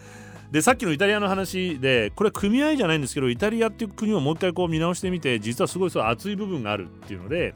[0.50, 7.54] でさっきのイタリアの話でこれ組合じゃないんですけどイタリアっていう国をもう一回こう見直してみて実はすごいそう熱い部分があるっていうので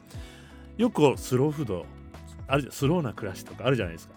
[0.77, 1.85] よくスローフード
[2.47, 3.65] あるスローな暮らしとか。
[3.65, 4.13] あるじゃないですか。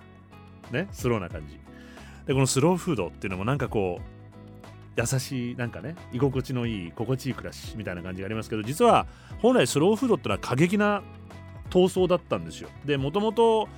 [0.71, 1.59] ねスローな感じ。
[2.27, 4.12] でこのスローフードっていうのもなんかこう
[4.97, 9.07] 優しいなんかね居心地のいい心地いい暮らしみたいな感じがありますけど実は
[9.41, 11.03] 本来スローフードってのは過激な
[11.71, 12.69] 闘争だったんですよ。
[12.85, 13.69] でもともと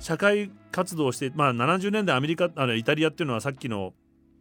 [0.00, 3.94] 社会活動をしてまあ70年代アメリカあのイタリアっていうのはさっきの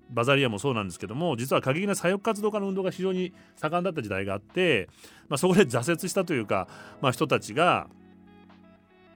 [0.09, 4.89] バザリアもそうなんですけども実は過激な左翼活動家の運動が非常に盛んだった時代があって、
[5.30, 6.68] まあ、そこで挫折したというか、
[7.01, 7.88] まあ、人たちが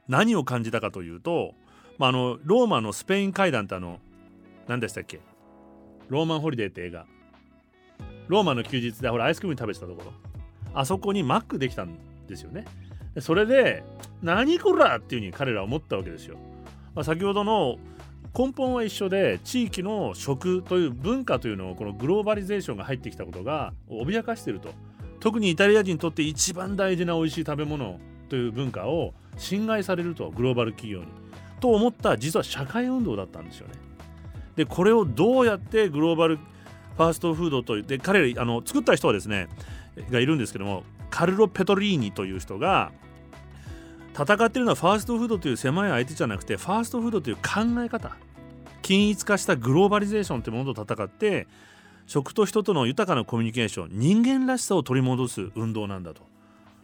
[0.08, 1.54] 何を感じたかというと、
[1.98, 4.00] まあ、あのローマのスペイン会談ってあの
[4.68, 5.20] 何でしたっけ？
[6.10, 7.06] ローマンホリデーって映画。
[8.28, 10.14] ローマの休日でほらアイスクリーム食べてたところ。
[10.74, 11.98] あそこにマックできたん
[12.28, 12.66] ですよね。
[13.20, 13.84] それで
[14.22, 16.36] 何こらっていうふうに彼らは思ったわけですよ、
[16.94, 17.78] まあ、先ほどの
[18.38, 24.70] 根本は一緒で地域の食という文化というのをこのグローバリゼーションが入ってきたことが脅かしていると。
[25.22, 31.08] 特にイタリア人にとって一番大事な美味しい食べ物という文化を侵害されるとグローバル企業に。
[31.62, 33.74] と思った実は社会運動だったんですよね。
[34.56, 39.48] でこれをどうやってグローバルファーストフードとで彼らあの作った人はですね
[40.12, 42.92] がいるんですけどもカルロ・ペトリーニという人が
[44.14, 47.42] 戦ってるのはファーストフードという狭い相手じゃなくてファーストフードという考
[47.80, 48.16] え方
[48.82, 51.48] 均一化したグローバリゼーションというものと戦って
[52.08, 56.22] 食と人との豊かなコミュニケーション人間らしさを取り戻す運動なんだと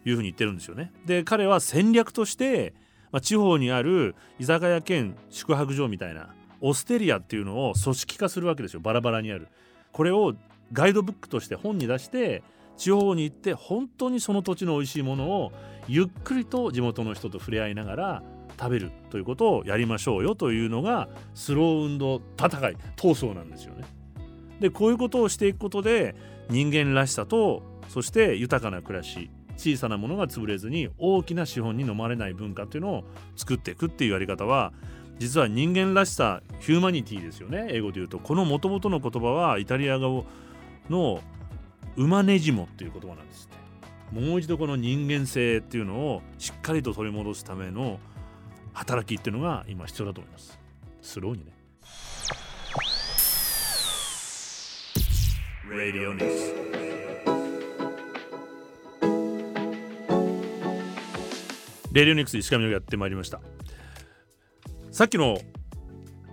[0.04, 0.92] いうふうに言ってるんですよね。
[1.06, 2.74] で彼は戦略として、
[3.12, 9.48] まあ、地方にある居酒屋兼宿泊所みたいなオステリアっていうのを組織化するわけですよバラバラにある
[9.92, 10.34] これを
[10.72, 12.42] ガイドブックとして本に出して
[12.76, 15.52] 地方に行って本当にその土地の美味しいものを
[15.88, 18.22] ゆっくりと地元の人と触れ合いながら
[18.58, 23.84] 食べるということをやりましょうよというのがスロー運動戦い闘争なんですよね。
[24.60, 26.14] でこういうことをしていくことで
[26.48, 33.04] 人間らしさとそして豊かな暮らし小さなものが潰れずに大きな資本に飲まれない文化っていうのを
[33.36, 34.72] 作っていくっていうやり方は
[35.22, 37.68] 実は人間らしさヒューマニティですよね。
[37.70, 38.18] 英語で言うと。
[38.18, 40.26] この元々の言葉はイタリア語
[40.90, 41.22] の
[41.94, 43.48] ウマネジモっていう言葉なんです
[44.10, 44.20] って。
[44.20, 48.00] もう一度この人間性っていうのをしっかりと取り戻すための
[48.72, 50.58] 働きっていうのが今必要だと思います。
[51.00, 51.52] スローにね。
[55.70, 56.72] Radio News
[61.92, 63.40] レディオニクス石上がやってまいりました。
[65.02, 65.36] さっきの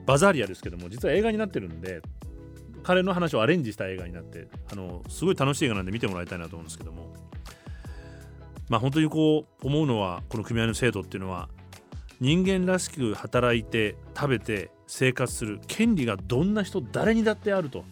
[0.06, 2.04] バザーリアですけども実は映画になってるんで
[2.84, 7.12] 彼の話をアレンジした映画になってあのすごい楽しい映画なんで見てもらいたいなと思うんですけども。
[8.70, 11.50] まあ本当にこう思うのはこの組合の制度っていうのは
[12.20, 17.86] 人間らしく働いて食べて生活する権利がどんな人誰にだってあると。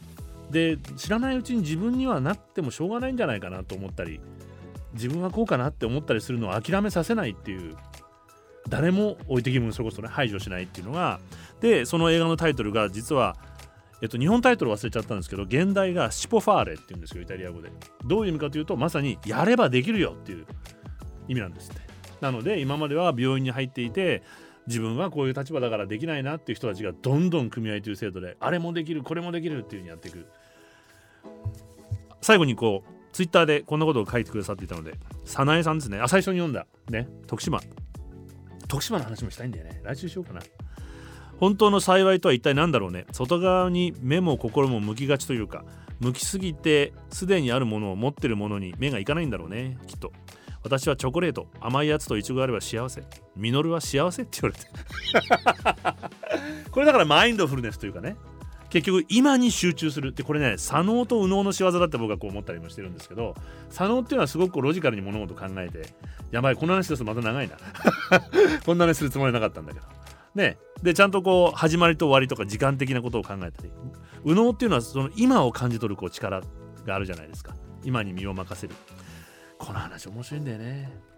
[0.52, 4.22] で知らないうちに自分にはなってもしょうがないんじゃないかなと思ったり
[4.94, 7.76] 自分はこうかなって思ったりするのを諦めさせないっていう
[8.68, 11.20] 誰も置いてきぼりそれこそね排除しないっていうのが
[11.62, 13.36] でその映画のタイトルが実は
[14.02, 17.72] えっと、日本タイトル忘れちゃったんですけど現代がシポファーレって言うんですよイタリア語で。
[18.06, 20.46] どういう意味かというとまさにやればできるよっていう
[21.28, 21.82] 意味なんですって。
[22.22, 24.22] なので今までは病院に入っていて
[24.68, 30.28] 自分はこういう立場だからできないなっていう人たちがどんどん組合という制度であれもできるこれもできるっていうふうにやっていく。
[32.22, 34.94] 最後にこうツイッターでこんなことを書いてくださっていたので
[35.26, 36.00] 早苗さんですね。
[36.00, 36.68] あ最初に読んだ。
[36.90, 37.08] ね。
[37.26, 37.60] 徳島。
[38.68, 39.82] 徳島の話もしたいんだよね。
[39.84, 40.42] 来週しようかな。
[41.40, 43.06] 本当の幸いとは一体何だろうね。
[43.12, 45.66] 外側に目も心も向きがちというか
[46.00, 49.78] 向きすぎてすでにあるものを持ってるものに目がいかないんだろうね。
[49.88, 50.12] きっと。
[50.64, 51.48] 私はチョコレート。
[51.62, 53.04] 甘いやつとイチゴがあれば幸せ。
[53.36, 54.68] ミノルは幸せって言われて
[56.72, 58.16] これだからマインドフルネスというかね
[58.70, 63.36] 結局今に集中するってこれね左脳と右脳の仕業だって僕はこう思ったりもしてるんですけど
[63.70, 65.94] 左脳っていうのはすごくロジカルに物事考えて
[66.32, 67.58] やばいこの話ですとまた長いな。
[68.66, 69.86] こんな話するつもりなかったんだけど。
[70.36, 70.58] ね。
[70.84, 73.72] でちゃんとこう始まりと終わりとか時間的なことを考えたり。
[74.24, 76.42] 右脳っていうのはその今を感じ取るこう力
[76.86, 77.56] があるじゃないですか。
[77.84, 78.76] 今に身を任せる。
[79.58, 81.17] この話面白いんだよね。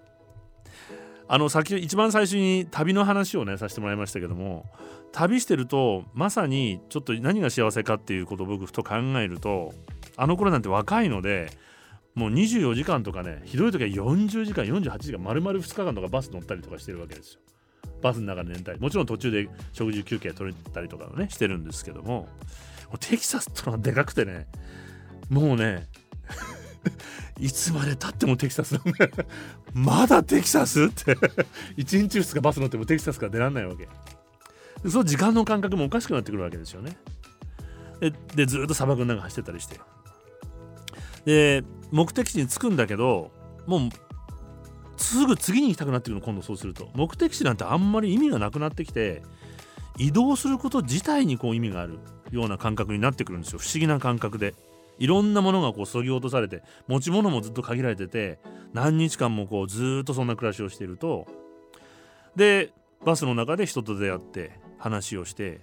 [1.32, 4.66] あの先一番最初に旅の話をねさせてもらいましたけども
[5.12, 9.72] 旅してるとまさにちょっと何が幸せかっていうことを僕ふと考えると
[10.18, 11.52] あの頃なんて若いので
[12.16, 17.42] もう24時間とかねひどい時は40時間48時間丸々2日間とかバス乗ったりとかしてるわけですよ。
[18.02, 22.28] バスの中で寝たりもちろん途中で食事休憩取れたりとかねしてるんですけども
[23.00, 24.48] テキサスってのはでかくてね
[25.30, 25.88] もうね
[27.40, 29.10] いつまでたってもテキサスなんだ。
[29.74, 30.84] まだテキサス？
[30.84, 31.14] って。
[31.78, 33.88] 1日2日バス乗ってもテキサスから出らんないわけ。
[34.88, 36.98] その時間の感覚もおかしくなってくるわけですよね。
[38.00, 39.80] ででずっと砂漠の中走ってたりして。
[41.26, 43.32] で目的地に着くんだけど
[43.68, 43.90] もう
[44.96, 46.90] すぐ次に行きたくなってくるの今度そうすると。
[46.94, 49.22] 目的地なんてあんまり意味がなくなってきて
[49.98, 52.00] 移動すること自体にこう意味がある
[52.32, 53.60] ような感覚になってくるんですよ。
[53.60, 54.56] 不思議な感覚で。
[55.00, 58.40] いろんなものがこうそぎ落とされて持ち物もずっと限られてて
[58.74, 61.26] 何日間もこうずっとそんな暮らしをしていると
[62.36, 62.72] で
[63.06, 65.62] バスの中で人と出会って話をして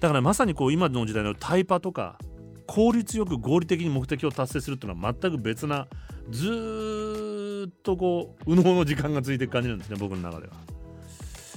[0.00, 2.18] だからまさにこう今の時代のタイパとか
[2.66, 5.86] 効率よく合理的に目的を達成するっていうのは全く別な
[6.30, 10.54] ずっとこう右脳の時間が続いていく感じなんですね僕の中では。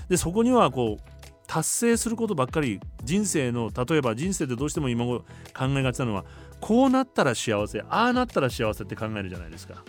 [0.09, 1.17] でそこにはこう
[1.47, 5.19] 達成することばっかり人生の例えば人生でどうしても今後
[5.53, 6.25] 考えがちなのは
[6.59, 9.83] こうなったら幸せああなったら幸せって考えるじゃないですか。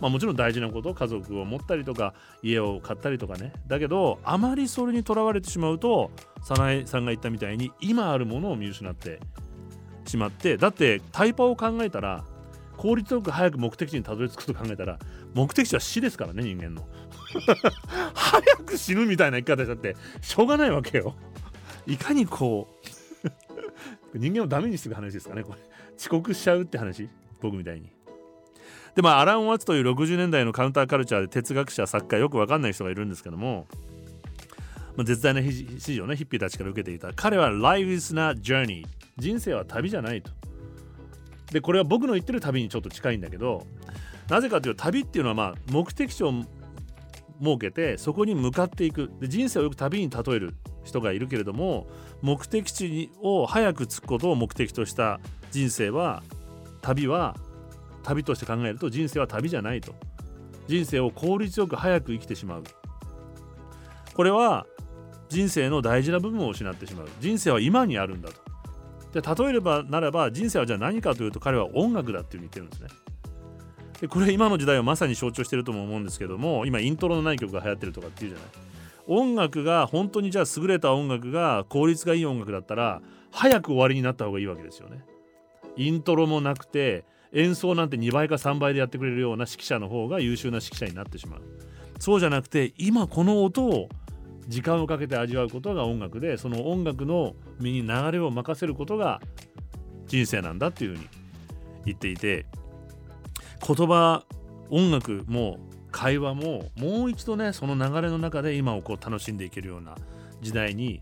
[0.00, 3.52] まあ、もちろん大事なこと家族を持ったりとか家を買ったりとかね。
[3.66, 6.10] だけどあまりそれにとらわれてしまうと
[6.42, 9.20] 早苗さんが言ったみたいに今あるものを見失って
[10.06, 12.24] しまってだってタイパを考えたら
[12.78, 14.98] 効率よく早く目的地にたどり着くと考えたら
[15.34, 16.88] 目的地は死ですからね人間の。
[18.14, 21.14] 早く死ぬみたいな生き方しちゃってしょうがないわけよ。
[21.86, 22.68] いかにこ
[24.14, 25.69] う人間をダメにする話ですかねこれ。
[26.00, 27.10] 遅刻しちゃうって話？
[27.42, 27.92] 僕みたいに。
[28.94, 33.66] でまあアラン・ワッツという60年代のカウンターカルチャーで哲学者作家よく分かんない人がいるんですけども、
[34.96, 37.12] まあ、絶大な支持をねヒッピーたちから受けていた。
[37.14, 38.86] 彼は Life is not journey
[39.18, 40.30] 人生は旅じゃないと。
[41.52, 43.66] でこれは僕の言ってる旅にちょっと近いんだけど
[44.28, 46.32] なぜかというと旅っていうのはまあ目的地を
[47.42, 49.10] 設けてそこに向かっていく。
[49.20, 51.86] で人生をよく旅に例える人がいるけれども
[52.22, 55.20] 目的地を早く着くことを目的とした
[55.50, 56.22] 人生は
[56.82, 57.36] 旅は
[58.02, 59.94] 旅として考えると人生は旅じゃないと。
[60.66, 62.64] 人生を効率よく早く生きてしまう。
[64.14, 64.66] これは
[65.28, 67.08] 人生の大事な部分を失ってしまう。
[67.20, 69.20] 人生は今にあるんだと。
[69.20, 72.88] で例えればならば人生はじゃあ何かというと彼は音楽だっていうふうに言ってるんですね。
[74.00, 78.48] でこれ今の時代をまさに象徴してるとも思うんですけども今イントロのない曲が流行ってるとかっていうじゃない。
[79.06, 85.04] 音楽が本当にじゃあ優れた音楽が効率がいい音楽だったら早く終わりになった方がいいわけですよね。
[85.76, 91.40] イントロもなくて演奏なんて2倍か3倍でやってくれるような指揮者の方が優秀な指揮者になってしまう。
[91.98, 93.88] そうじゃなくて今この音を
[94.48, 99.20] 時間をかけて味わうことが音楽でその音楽の身に流れを任せることが
[100.06, 101.08] 人生なんだっていうふうに
[101.84, 102.46] 言っていて
[103.64, 104.24] 言葉
[104.70, 105.58] 音楽も
[105.92, 109.94] 会話ももう一度ねその流れの中で今をこう楽しんでいけるような
[110.40, 111.00] 時代に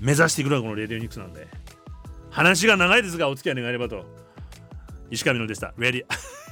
[0.00, 1.48] 目指していくのがこのレディオニクスなんで。
[2.32, 4.04] 話が長いですがお付き合い願えればと。
[5.10, 5.74] 石上のでした。
[5.78, 6.04] Ready.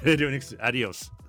[0.04, 1.19] Radio Next Adios